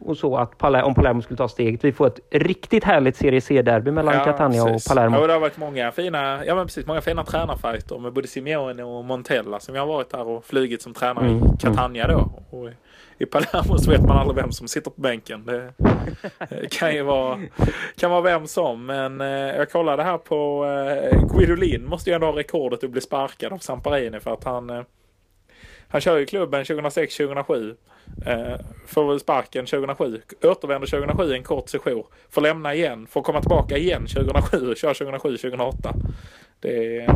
[0.00, 1.84] och så att Palermo, om Palermo skulle ta steget.
[1.84, 4.86] Vi får ett riktigt härligt Serie C-derby mellan ja, Catania precis.
[4.86, 5.16] och Palermo.
[5.16, 8.82] Ja, det har varit många fina, ja, men precis, många fina tränarfighter med både Simeone
[8.82, 11.44] och Montella som jag har varit där och flugit som tränare mm.
[11.44, 12.30] i Catania då.
[12.50, 12.68] Och
[13.18, 15.46] i Palermo så vet man aldrig vem som sitter på bänken.
[15.46, 15.72] Det
[16.50, 17.40] eh, kan ju vara,
[17.96, 18.86] kan vara vem som.
[18.86, 23.00] Men eh, jag kollade här på eh, Guidolin måste ju ändå ha rekordet att bli
[23.00, 24.84] sparkad av Samparini för att han
[25.94, 27.76] han kör ju klubben 2006-2007.
[28.26, 30.20] Eh, får väl sparken 2007.
[30.42, 32.04] Återvänder 2007 en kort session.
[32.30, 33.06] Får lämna igen.
[33.06, 35.72] Får komma tillbaka igen 2007 och kör 2007-2008.
[36.60, 37.10] Det är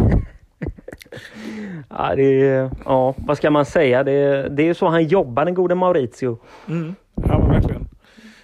[1.88, 4.04] ja, det är, ja, vad ska man säga?
[4.04, 6.38] Det, är, det är så han jobbar, den gode Maurizio.
[6.68, 6.94] Mm.
[7.14, 7.88] Ja, men verkligen.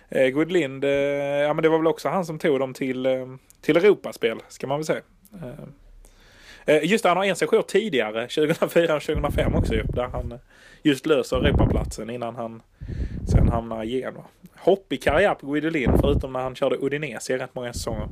[0.08, 3.26] Eh, Goodlind, eh, ja men det var väl också han som tog dem till, eh,
[3.60, 5.00] till Europaspel, ska man väl säga.
[5.42, 10.32] Eh, eh just det, han har en session tidigare, 2004 och 2005 också där han
[10.32, 10.38] eh,
[10.82, 12.62] just löser Europaplatsen innan han
[13.32, 14.24] sen hamnar i Genoa.
[14.56, 18.08] Hoppig karriär på Guidolin förutom när han körde Udinese i rätt många säsonger.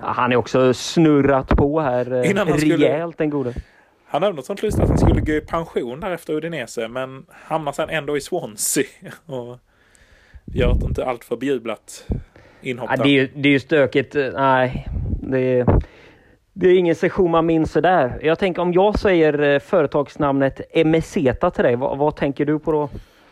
[0.00, 3.54] Ja, han är också snurrat på här eh, Innan han rejält den gode.
[4.06, 7.26] Han hade något sånt lustigt att han skulle gå i pension där efter Udinese men
[7.30, 8.84] hamnar sen ändå i Swansea.
[9.26, 9.58] Och
[10.44, 12.06] gör ett inte alltför bejublat
[12.60, 14.14] inhopp ja, det, är det är ju stökigt.
[14.34, 14.88] Nej,
[15.22, 15.66] det är,
[16.52, 18.18] det är ingen session man minns sådär.
[18.22, 22.72] Jag tänker om jag säger eh, företagsnamnet Emeseta till dig, vad, vad tänker du på
[22.72, 22.88] då?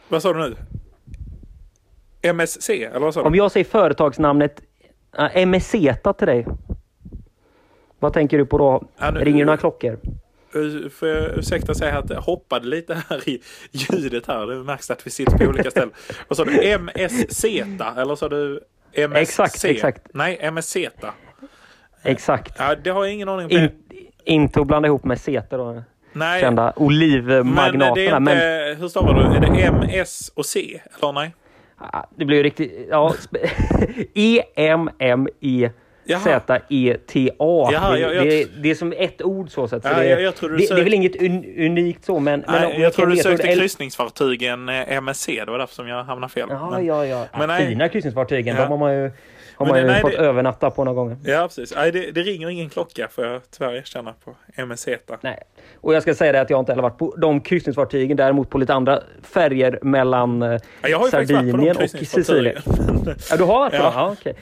[0.09, 0.57] Vad sa du nu?
[2.22, 3.27] MSC, eller vad sa du?
[3.27, 4.62] Om jag säger företagsnamnet
[5.37, 6.47] Uh, Meseta till dig.
[7.99, 8.85] Vad tänker du på då?
[8.99, 9.99] Ja, nu, Ringer några klockor?
[10.90, 13.42] Får jag ursäkta säga att jag hoppade lite här i
[13.73, 14.47] ljudet här.
[14.47, 15.90] Det märks att vi sitter på olika ställen.
[16.29, 16.79] Vad sa du?
[16.79, 17.44] MSZ?
[17.97, 18.61] Eller sa du
[18.92, 19.21] MSC?
[19.21, 20.03] Exakt, exakt.
[20.14, 20.88] Nej, MSZ.
[22.03, 22.55] Exakt.
[22.59, 23.53] Ja, det har jag ingen aning om.
[23.53, 23.71] In,
[24.25, 25.83] inte att blanda ihop med Zeta då.
[26.12, 26.40] Nej.
[26.40, 27.85] Kända olivmagnaterna.
[27.85, 28.77] Men det är inte, men...
[28.77, 29.37] hur stavar du?
[29.37, 30.81] Är det MS och C?
[31.01, 31.35] Eller nej?
[32.16, 32.86] Det blir ju riktigt...
[32.90, 33.14] Ja,
[34.14, 35.70] E-M-M-E
[36.16, 37.70] Z-E-T-A.
[37.70, 39.68] Det, det, är som ett ord så.
[39.68, 42.44] så att, ja, det, jag, jag det, det, är väl inget un, unikt så men...
[42.48, 43.62] Nej, men jag tror du sökte eller...
[43.62, 45.26] kryssningsfartygen eh, MSC.
[45.26, 46.48] Det var därför som jag hamnade fel.
[46.50, 47.26] Ja, men, ja, ja.
[47.38, 48.56] Men, fina kryssningsfartygen.
[48.56, 48.62] Ja.
[48.62, 49.10] De har man ju
[49.59, 50.18] har man ju nej, fått det...
[50.18, 51.16] övernatta på några gånger.
[51.25, 51.75] Ja, precis.
[51.77, 54.88] Nej, det, det, ringer ingen klocka får jag tyvärr erkänna på MSZ.
[55.21, 55.38] Nej,
[55.81, 58.59] och jag ska säga det att jag inte heller varit på de kryssningsfartygen, däremot på
[58.59, 62.62] lite andra färger mellan eh, ja, Sardinien och Sicilien.
[63.31, 63.83] ja, du har varit på ja.
[63.83, 63.92] dem?
[63.94, 64.35] Ja, okay.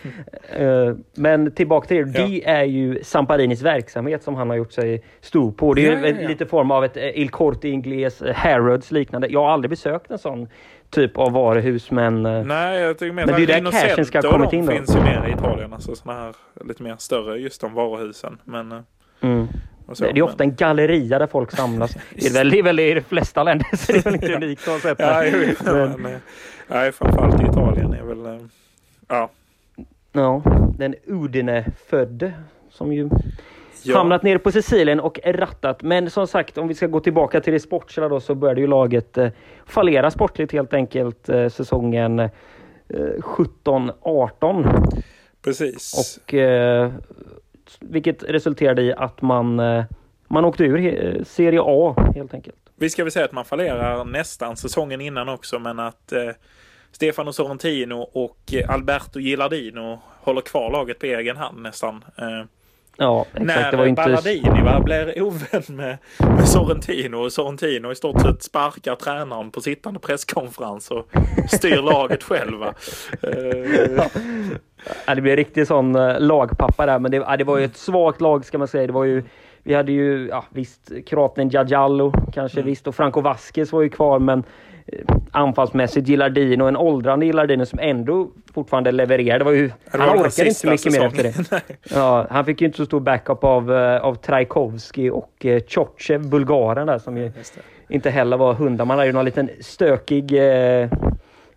[0.66, 2.18] uh, eh, men tillbaka till det.
[2.18, 2.26] Ja.
[2.26, 5.74] Det är ju Samparinis verksamhet som han har gjort sig stor på.
[5.74, 9.28] Det är ja, ja, lite form av ett Il Corte Inglés, Harrods liknande.
[9.30, 10.48] Jag har aldrig besökt en sån
[10.90, 12.26] typ av varuhus men...
[12.26, 14.72] Eh, Nej, jag tycker mer men det är där cashen ska ha kommit in då.
[14.72, 18.38] finns ju mer i Italien, alltså sådana här lite mer större just de varuhusen.
[18.44, 18.78] Men, eh,
[19.20, 19.48] mm.
[19.92, 21.96] Så, det är ofta en galleria där folk samlas.
[22.14, 24.34] det är väl, det är väl i de flesta länder så det är väl inte
[24.34, 24.96] unikt sätt.
[24.98, 25.22] Ja,
[25.64, 26.20] men, men,
[26.68, 28.26] nej, framförallt i Italien är väl...
[28.26, 28.46] Eh,
[29.08, 29.30] ja.
[30.12, 30.42] Ja,
[30.78, 32.32] den Udine-födde
[32.70, 33.10] som ju
[33.86, 33.98] ja.
[33.98, 35.82] hamnat nere på Sicilien och rattat.
[35.82, 38.66] Men som sagt, om vi ska gå tillbaka till det sportsliga då så började ju
[38.66, 39.28] laget eh,
[39.66, 42.30] fallera sportligt helt enkelt eh, säsongen eh,
[42.88, 45.02] 17-18.
[45.44, 46.18] Precis.
[46.24, 46.92] Och eh,
[47.80, 49.84] vilket resulterade i att man, eh,
[50.28, 52.56] man åkte ur Serie A helt enkelt.
[52.76, 56.30] Vi ska väl säga att man fallerar nästan säsongen innan också men att eh,
[56.92, 62.04] Stefano Sorrentino och Alberto Gilardino håller kvar laget på egen hand nästan.
[62.98, 63.46] Eh, Ja, exakt.
[63.46, 64.02] När det var inte...
[64.02, 69.60] Balladini va, blir ovän med, med Sorrentino och Sorrentino i stort sett sparkar tränaren på
[69.60, 71.08] sittande presskonferens och
[71.50, 72.58] styr laget själv.
[72.58, 72.74] Va?
[75.06, 75.14] ja.
[75.14, 78.20] det blir riktigt sån uh, lagpappa där, men det, ja, det var ju ett svagt
[78.20, 78.86] lag ska man säga.
[78.86, 79.22] Det var ju
[79.62, 82.66] vi hade ju, ja visst, kroaten Jajallo kanske Mm.
[82.66, 84.44] visst och Franco Vasquez var ju kvar men eh,
[85.30, 89.38] anfallsmässigt Gillardino, en åldrande Gillardino som ändå fortfarande levererade.
[89.38, 91.32] Det var ju, Det han var den orkade inte sista mycket mer efter det.
[91.32, 91.62] säsongen.
[91.94, 96.28] Ja, han fick ju inte så stor backup av, eh, av Trajkovski och eh, Tjotjev,
[96.30, 97.32] bulgaren där som ju
[97.88, 98.84] inte heller var hundar.
[98.84, 100.88] Man hade ju någon liten stökig eh,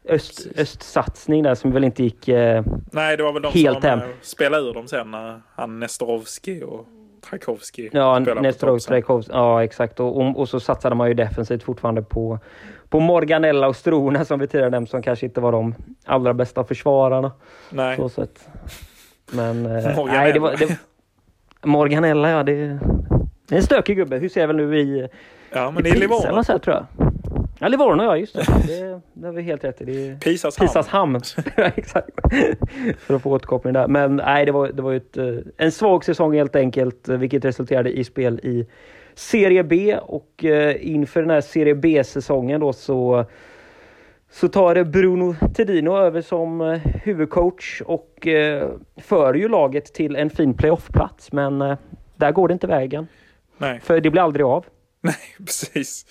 [0.09, 2.27] öst, östsatsning där som väl inte gick...
[2.27, 3.99] Eh, Nej, det var väl de Helt som hem.
[3.99, 6.85] eh, spelade ur dem sen när han Nestorovski och
[7.29, 8.89] Trakowski ja, spelade på Nestorov, topp sen.
[8.91, 9.31] Trajkovski.
[9.33, 9.99] Ja, exakt.
[9.99, 12.39] Och, och, och så satsade man ju defensivt fortfarande på,
[12.89, 15.75] på Morganella och Strona som vi tidigare nämnt som kanske inte var de
[16.05, 17.31] allra bästa försvararna.
[17.69, 18.49] Nej, Så sett.
[19.31, 19.65] Men...
[19.65, 20.77] Eh, nej, det var, det,
[21.63, 22.79] Morganella, ja det...
[23.47, 24.17] Det är en stökig gubbe.
[24.17, 25.07] Hur ser väl nu i...
[25.53, 26.23] ja men i Livorno.
[26.23, 27.09] eller något sånt, tror jag.
[27.59, 28.45] Ja, Livorno ja, just det.
[28.67, 29.85] Det, det har vi helt rätt i.
[29.85, 30.57] Det är Pisas.
[30.57, 31.21] Pisas hamn.
[31.55, 32.09] Ja, Exakt.
[32.99, 33.87] För att få återkoppling där.
[33.87, 35.25] Men nej, det var, det var ju ett, eh,
[35.57, 38.65] en svag säsong helt enkelt, eh, vilket resulterade i spel i
[39.19, 43.25] Serie B och eh, inför den här Serie B-säsongen då så
[44.31, 50.29] så tar Bruno Tedino över som eh, huvudcoach och eh, för ju laget till en
[50.29, 51.31] fin playoffplats.
[51.31, 51.59] Men
[52.15, 53.07] där går det inte vägen.
[53.57, 54.65] Nej, För det blir aldrig av.
[55.01, 56.05] nej, precis.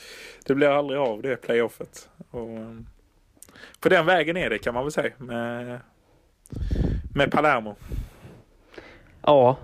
[0.47, 2.09] Det blir aldrig av det playoffet.
[2.31, 2.49] Och,
[3.81, 5.81] på den vägen är det kan man väl säga med,
[7.14, 7.75] med Palermo.
[9.23, 9.57] Ja,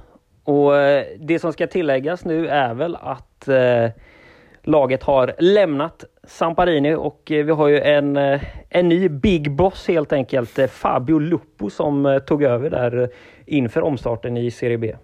[0.44, 3.90] och eh, det som ska tilläggas nu är väl att eh,
[4.62, 9.88] laget har lämnat Samparini och eh, vi har ju en, eh, en ny big boss
[9.88, 13.09] helt enkelt, Fabio Lupo som tog över där
[13.46, 14.96] inför omstarten i Serie B.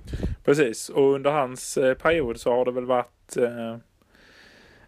[0.45, 3.71] Precis, och under hans period så har det väl varit eh,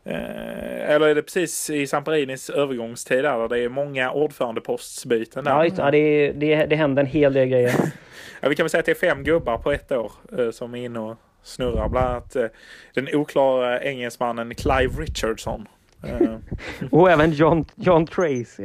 [0.04, 5.50] eh, eller är det precis i Samparinis övergångstid där, där det är många ordförandepostsbyten där?
[5.50, 7.74] Ja, just, ja det, det, det hände en hel del grejer.
[8.42, 10.74] Ja, vi kan väl säga att det är fem gubbar på ett år eh, som
[10.74, 11.88] är inne och snurrar.
[11.88, 12.46] Bland annat eh,
[12.94, 15.68] den oklara engelsmannen Clive Richardson.
[16.06, 16.36] Eh,
[16.90, 18.62] Och även John, John Tracy.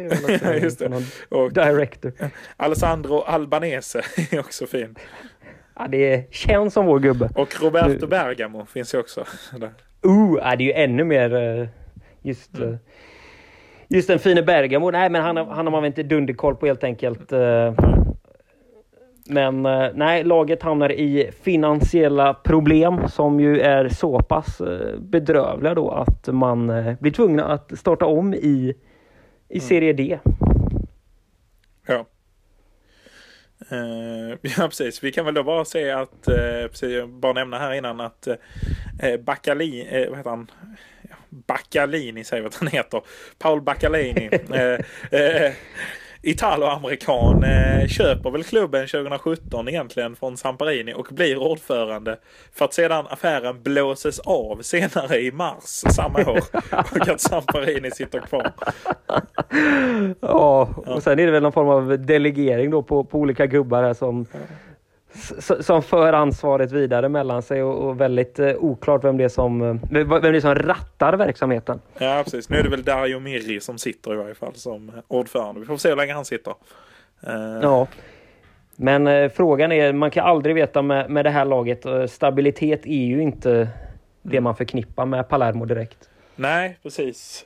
[0.62, 1.04] just det.
[1.30, 2.12] och Director.
[2.58, 4.96] Alessandro Albanese är också fin.
[5.76, 7.30] Ja, det känns som vår gubbe.
[7.36, 9.26] Och Roberto Bergamo finns ju också.
[9.58, 9.72] Där.
[10.06, 11.70] Uh, ja, det är ju ännu mer
[12.22, 12.78] just, Mm.
[13.88, 14.92] just den fine Bergamo.
[14.92, 17.32] Nej, men han, han har man väl inte dunderkoll på helt enkelt.
[17.32, 17.74] eh.
[19.30, 25.76] Men eh, nej, laget hamnar i finansiella problem som ju är så pass eh, bedrövliga
[25.76, 28.74] då att man eh, blir tvungna att starta om i,
[29.50, 30.20] i Serie D.
[31.88, 32.06] Ja.
[33.72, 35.04] Eh, ja, precis.
[35.04, 38.28] Vi kan väl då bara säga att, eh, precis, jag bara nämna här innan att
[38.28, 40.52] eh, Baccalini, eh, vad heter han?
[41.30, 43.02] Baccalini säger att han heter.
[43.38, 44.30] Paul Baccalini.
[46.28, 52.18] Italo-amerikan eh, köper väl klubben 2017 egentligen från Samparini och blir ordförande
[52.54, 56.40] för att sedan affären blåses av senare i mars samma år
[56.72, 58.52] och att Samparini sitter kvar.
[60.20, 63.84] Ja, och sen är det väl någon form av delegering då på, på olika gubbar
[63.84, 64.26] här som,
[65.62, 69.62] som för ansvaret vidare mellan sig och, och väldigt eh, oklart vem det, är som,
[69.62, 71.82] eh, vem det är som rattar verksamheten.
[71.98, 72.50] Ja, precis.
[72.50, 75.60] Nu är det väl Dario Mirri som sitter i varje fall som ordförande.
[75.60, 76.54] Vi får se hur länge han sitter.
[77.28, 77.88] Eh, Ja.
[78.76, 81.86] Men eh, frågan är, man kan aldrig veta med, med det här laget.
[81.86, 83.68] eh, Stabilitet är ju inte
[84.22, 86.10] det man förknippar med Palermo direkt.
[86.36, 87.46] Nej, precis.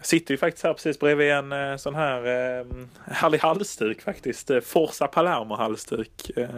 [0.00, 2.66] Jag sitter ju faktiskt här precis bredvid en eh, sån här eh,
[3.04, 4.50] härlig halsduk faktiskt.
[4.50, 6.30] Eh, Forza Palermo halsduk.
[6.36, 6.48] Eh,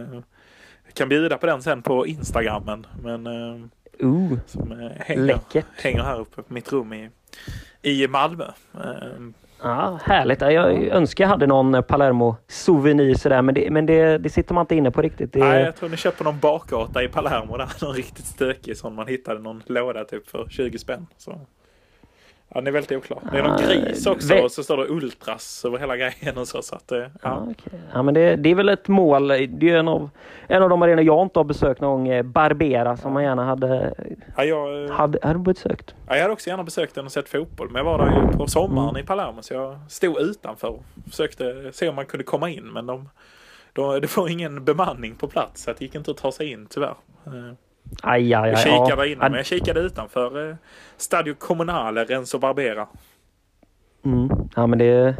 [0.93, 2.87] kan bjuda på den sen på Instagrammen.
[3.03, 3.55] Men eh,
[4.03, 5.65] Uh, som eh, hänger, läckert.
[5.75, 7.09] hänger här uppe på mitt rum i,
[7.81, 8.45] i Malmö.
[8.73, 8.81] Eh,
[9.63, 10.41] Ja, härligt.
[10.41, 14.61] Ja, Jag önskar jag hade någon Palermo-souvenir sådär, men, det, men det, det sitter man
[14.61, 15.33] inte inne på riktigt.
[15.33, 17.69] Det, Nej, jag tror ni köper någon bakgata i Palermo där.
[17.81, 21.07] Någon riktigt stökig sån man hittade någon låda typ för 20 spänn.
[21.17, 21.41] Så.
[22.55, 23.19] Ja, den är väldigt oklar.
[23.31, 26.47] Det är någon Ah, gris också och så står det Ultras över hela grejen och
[26.47, 26.61] så.
[26.61, 27.47] så att, eh, Ja, ja.
[27.51, 27.79] okej.
[27.93, 29.27] ja, men det, det är väl ett mål.
[29.27, 29.35] Det
[29.69, 30.09] är en av,
[30.47, 33.43] en av de arenor jag inte har besökt någon gång, eh, Barbera, som man gärna
[33.45, 33.93] hade,
[34.37, 35.95] Ja, jag, eh, hade, hade besökt.
[36.07, 37.67] ja, jag hade också gärna besökt den och sett fotboll.
[37.71, 39.01] Men jag var där ju på sommaren Mm.
[39.03, 42.63] i Palermo så jag stod utanför och försökte se om man kunde komma in.
[42.73, 43.09] Men de,
[43.73, 46.67] de, det var ingen bemanning på plats så det gick inte att ta sig in
[46.69, 46.95] tyvärr.
[48.01, 48.49] Aj, aj, aj.
[48.49, 49.05] Jag kikade ja.
[49.05, 50.55] inne men jag kikade utanför eh,
[50.97, 52.87] Stadio Comunale Renzo Barbera.
[54.05, 54.29] Mm.
[54.55, 55.15] Ja, men det,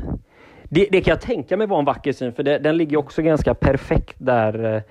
[0.64, 3.22] det, det kan jag tänka mig var en vacker syn, för det, den ligger också
[3.22, 4.82] ganska perfekt där eh,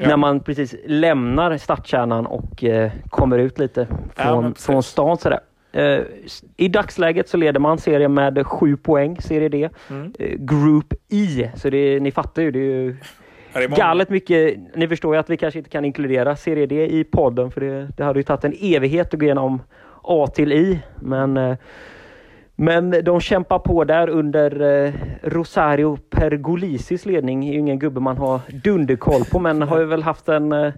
[0.00, 0.08] Ja.
[0.08, 3.86] när man precis lämnar stadskärnan och eh, kommer ut lite
[4.16, 4.66] Ja, från, precis.
[4.66, 5.18] från stan.
[5.18, 5.40] Sådär.
[5.72, 6.00] Eh,
[6.56, 9.68] I dagsläget så leder man serien med sju poäng, serie D.
[9.90, 10.12] Mm.
[10.18, 12.50] Eh, Group I, så det, ni fattar ju.
[12.50, 12.96] Det är ju
[13.66, 14.58] Galet mycket.
[14.76, 17.88] Ni förstår ju att vi kanske inte kan inkludera Serie D i podden för det,
[17.96, 19.62] det hade ju tagit en evighet att gå igenom
[20.02, 20.80] A till I.
[20.96, 21.56] Men, eh,
[22.56, 24.92] men de kämpar på där under eh,
[25.22, 27.40] Rosario Pergolisis ledning.
[27.40, 30.52] Det är ju ingen gubbe man har dunderkoll på men har ju väl haft en,
[30.52, 30.72] eh,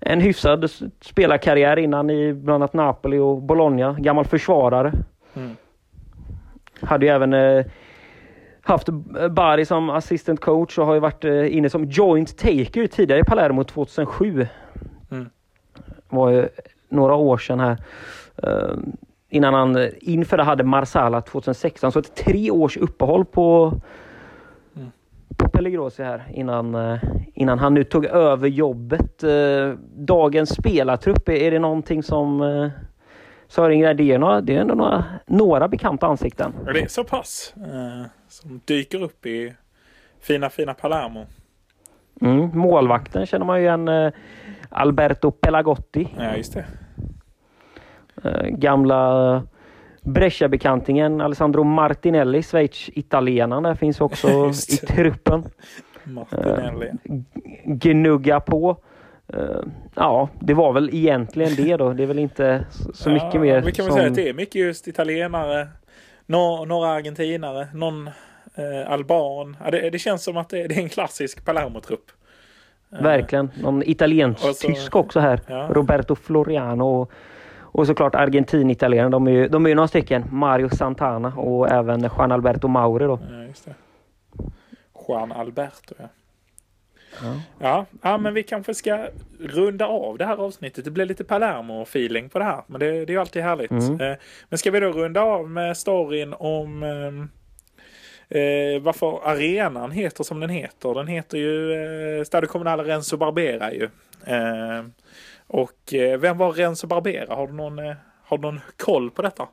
[0.00, 0.70] en hyfsad
[1.00, 3.96] spelarkarriär innan i bland annat Napoli och Bologna.
[3.98, 4.92] Gammal försvarare.
[5.36, 5.56] Mm.
[6.80, 7.64] Hade ju även
[8.64, 8.88] haft
[9.30, 13.24] Bari som assistant coach och har ju varit eh, inne som joint taker tidigare i
[13.24, 14.46] Palermo 2007.
[15.10, 15.30] Mm.
[16.08, 16.48] var ju
[16.88, 17.76] några år sedan här.
[18.42, 18.76] Eh,
[19.28, 21.92] innan han inför det hade Marsala 2016.
[21.92, 23.72] Så ett tre års uppehåll på,
[24.76, 24.90] Mm.
[25.36, 26.98] på Pellegrossi här innan, eh,
[27.34, 29.24] innan han nu tog över jobbet.
[29.96, 32.40] Dagens spelartrupp, är det någonting som
[33.44, 36.52] eh, Sören det är, några, det är ändå några, några bekanta ansikten.
[36.66, 37.54] Ja, det är så pass.
[37.56, 39.54] Eh, som dyker upp i
[40.20, 41.26] fina, fina Palermo.
[42.20, 43.88] Mm, målvakten känner man ju igen.
[43.88, 44.12] Eh,
[44.68, 46.08] Alberto Pelagotti.
[46.18, 46.64] Ja, just det.
[48.24, 49.42] Eh, gamla
[50.00, 54.28] Brescia-bekantingen Alessandro Martinelli, Schweiz-italienaren där finns också
[54.68, 55.44] i truppen.
[56.04, 56.92] Martinelli.
[57.64, 58.76] Gnugga på.
[59.32, 59.60] Eh,
[59.94, 61.92] ja, det var väl egentligen det då.
[61.92, 63.60] Det är väl inte så, så Ja, mycket mer.
[63.60, 65.68] Vi kan väl som- säga att det är mycket just italienare.
[66.26, 67.68] Nå, några argentinare.
[67.74, 68.06] Någon
[68.54, 69.56] eh, alban.
[69.64, 72.04] Ja, det, det känns som att det, det är en klassisk Palermo-trupp.
[72.92, 73.50] Eh, Verkligen.
[73.62, 75.40] Någon italiensk Och så- tysk också här.
[75.46, 75.68] Ja.
[75.70, 76.84] Roberto Floriano.
[76.84, 77.12] Och,
[77.56, 79.10] och såklart argentin-italienare.
[79.10, 80.24] De är ju de är ju några stycken.
[80.30, 83.18] Mario Santana och även Juan Alberto Mauri då.
[83.66, 83.72] Ja.
[85.08, 86.04] Juan Alberto, ja.
[87.22, 87.40] Ja.
[87.58, 89.08] Ja, ja, men vi kanske ska
[89.40, 90.84] runda av det här avsnittet.
[90.84, 92.62] Det blir lite Palermo-feeling på det här.
[92.66, 93.70] Men det, det är ju alltid härligt.
[93.70, 94.00] Mm.
[94.00, 94.16] Eh,
[94.48, 97.28] men ska vi då runda av med storyn om ehm,
[98.28, 100.94] eh, varför arenan heter som den heter.
[100.94, 103.88] Den heter ju eh, Stadio Comunale Renzo Barbera ju.
[104.26, 104.84] Eh,
[105.46, 107.34] och eh, vem var Renzo Barbera?
[107.34, 107.94] Har du någon, eh,
[108.24, 109.48] har du någon koll på detta?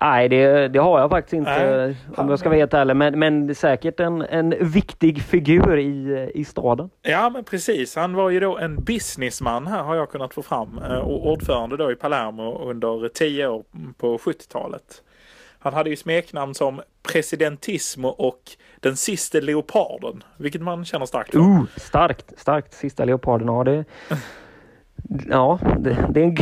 [0.00, 1.50] Nej, det, det har jag faktiskt inte
[1.86, 2.96] Nej, om jag ska vara helt ärlig.
[2.96, 6.90] Men, men säkert en, en viktig figur i, i staden.
[7.02, 7.96] Ja, men precis.
[7.96, 10.78] Han var ju då en businessman här har jag kunnat få fram.
[10.78, 13.64] eh, Och ordförande då i Palermo under tio år
[13.98, 15.02] på 70-talet.
[15.58, 16.80] Han hade ju smeknamn som
[17.12, 18.40] Presidentismo och
[18.80, 20.22] Den siste leoparden.
[20.36, 21.38] Vilket man känner starkt för.
[21.38, 22.72] Uh, starkt, starkt.
[22.74, 23.48] Sista leoparden.
[23.48, 23.84] Ja, det,
[25.28, 26.34] ja, det, det, är en,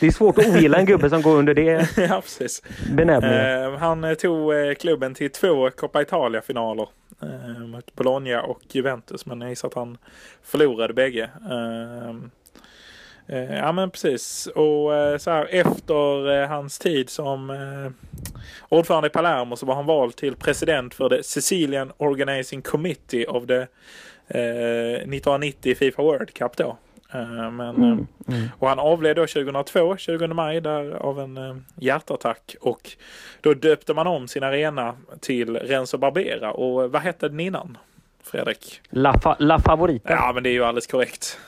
[0.00, 2.62] det är svårt att ogilla en gubbe som går under det ja, precis.
[2.92, 3.72] benämningen.
[3.72, 6.88] Eh, han eh, tog eh, klubben till två Coppa Italia-finaler.
[7.22, 9.26] Eh, mot Bologna och Juventus.
[9.26, 9.98] Men jag gissar att han
[10.42, 11.30] förlorade bägge.
[11.50, 12.08] Eh,
[13.36, 14.46] eh, ja men precis.
[14.46, 17.50] Och eh, så här efter hans tid som
[18.68, 23.46] ordförande i Palermo så var han vald till president för det Sicilian Organizing Committee of
[23.46, 23.66] the
[24.28, 26.76] eh, 1990 Fifa World Cup då.
[27.12, 28.42] Eh, men, Mm, mm.
[28.58, 32.56] och han avled då 2002, 20 maj, där av en eh, hjärtattack.
[32.60, 32.90] Och
[33.40, 36.52] då döpte man om sin arena till Renzo Barbera.
[36.52, 37.78] Och vad hette den innan?
[38.22, 38.80] Fredrik?
[38.90, 40.12] La, fa, La Favorita.
[40.12, 41.38] Ja, men det är ju alldeles korrekt.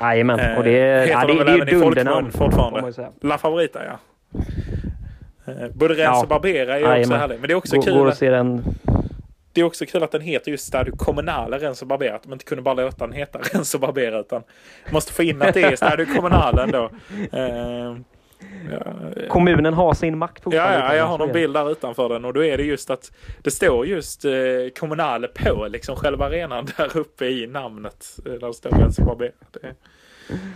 [0.00, 1.94] Jajamän, och det, Eh, heter ja, de det, väl det är ju även i folkmun
[2.04, 2.32] dundernamn.
[2.32, 3.10] fortfarande?
[3.20, 3.98] La Favorita, ja.
[5.46, 6.26] Eh, Både Renzo Ja.
[6.28, 7.40] Barbera är ju också härlig.
[7.40, 7.94] Men det är också Går, kul.
[7.94, 8.64] går att se den.
[9.58, 12.14] Det är också kul att den heter just Stadio Comunale Renzo Barbera.
[12.16, 14.20] Att de inte kunde bara låta den heta Renzo Barbera.
[14.20, 14.42] Utan
[14.90, 16.90] måste få in att det är Stadio Comunale ändå.
[17.32, 17.96] Eh,
[18.72, 18.92] ja,
[19.28, 22.34] Kommunen har sin makt Ja, fortfarande, ja, jag har någon bild där utanför den och
[22.34, 24.32] då är det just att det står just eh,
[24.78, 28.06] Kommunale på liksom själva arenan där uppe i namnet.
[28.26, 29.32] eh, Där det står Renzo Barbera.
[29.50, 29.74] Det,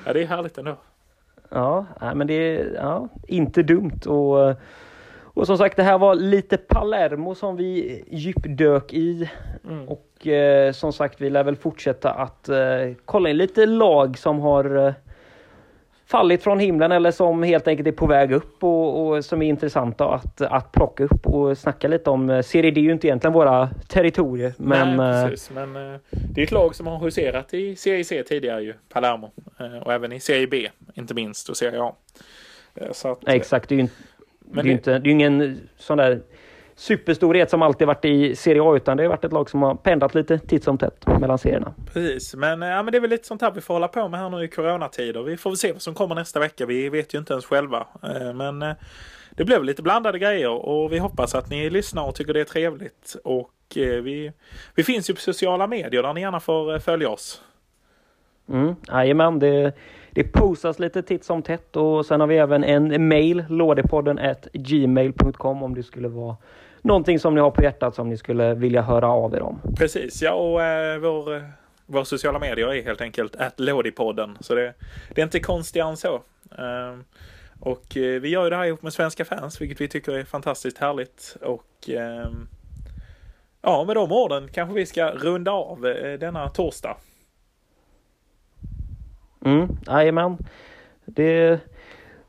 [0.07, 0.77] ja, det är härligt ändå.
[1.51, 4.01] Ja, men det är ja, inte dumt.
[4.07, 4.55] Och,
[5.35, 9.31] och som sagt, det här var lite Palermo som vi djupdök i.
[9.69, 9.89] Mm.
[9.89, 12.57] Och eh, som sagt, vi lär väl fortsätta att eh,
[13.05, 14.93] kolla in lite lag som har eh,
[16.07, 19.47] fallit från himlen eller som helt enkelt är på väg upp och, och som är
[19.47, 22.31] intressanta att, att plocka upp och snacka lite om.
[22.31, 25.51] Eh, Serie D är ju inte egentligen våra territorier, men Nej, eh, precis.
[25.51, 29.31] Men eh, det är ett lag som har huserat i Serie C tidigare ju, Palermo.
[29.83, 31.95] Och även i Serie B, inte minst, och Serie A.
[32.93, 33.95] Så att, exakt, det är ju inte,
[34.55, 36.21] det är Men ju inte, det är ingen sån där
[36.75, 39.75] superstorhet som alltid varit i Serie A utan det har varit ett lag som har
[39.75, 41.75] pendlat lite titt som tätt mellan serierna.
[41.93, 44.09] Precis, men, eh, ja, men det är väl lite sånt här vi får hålla på
[44.09, 45.23] med här nu i coronatider.
[45.23, 46.67] Vi får väl se vad som kommer nästa vecka.
[46.67, 47.87] Vi vet ju inte ens själva.
[48.03, 48.73] Eh, Men eh,
[49.31, 52.45] det blev lite blandade grejer och vi hoppas att ni lyssnar och tycker det är
[52.45, 53.17] trevligt.
[53.25, 54.33] Och vi,
[54.75, 57.43] vi finns ju på sociala medier där ni gärna får följa oss.
[58.49, 59.73] Mm, jajamän, det,
[60.15, 64.21] det postas lite titt som tätt och sen har vi även en mail, lådepodden
[64.53, 66.37] gmail.com om det skulle vara
[66.83, 69.61] någonting som ni har på hjärtat som ni skulle vilja höra av er om.
[69.79, 71.43] Precis, ja och eh, vår, eh,
[71.87, 74.37] vår sociala medier är helt enkelt att Lådipodden.
[74.41, 74.75] Så det,
[75.15, 76.15] det är inte konstigare än så.
[76.59, 76.99] Eh,
[77.61, 80.25] och eh, vi gör ju det här ihop med svenska fans, vilket vi tycker är
[80.25, 81.37] fantastiskt härligt.
[81.43, 82.31] Och eh,
[83.63, 86.97] ja, med de orden kanske vi ska runda av eh, denna torsdag.
[89.45, 90.39] Mm, jajamän.
[91.05, 91.61] Det,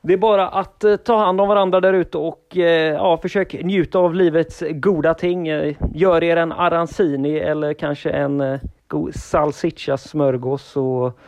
[0.01, 3.53] det är bara att eh, ta hand om varandra där ute och eh, ja, försök
[3.63, 5.47] njuta av livets goda ting.
[5.47, 11.19] Eh, gör er en arancini eller kanske en god salsiccia smörgås och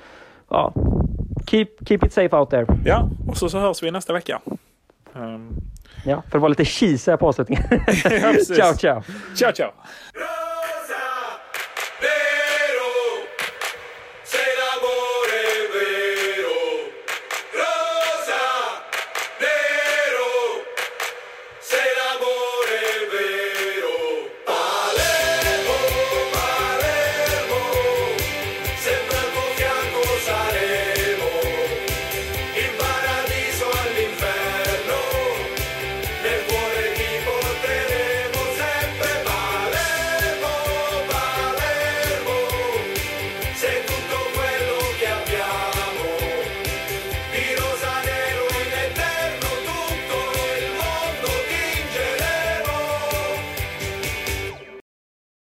[0.49, 0.73] ja,
[1.47, 2.65] keep, keep it safe out there.
[2.85, 4.41] Ja, och så, så hörs vi nästa vecka.
[5.13, 5.61] Um,
[6.05, 7.63] Ja, för att vara lite cheesy här på avslutningen.
[8.03, 9.03] ja, ciao, ciao!
[9.35, 9.71] Ciao, ciao!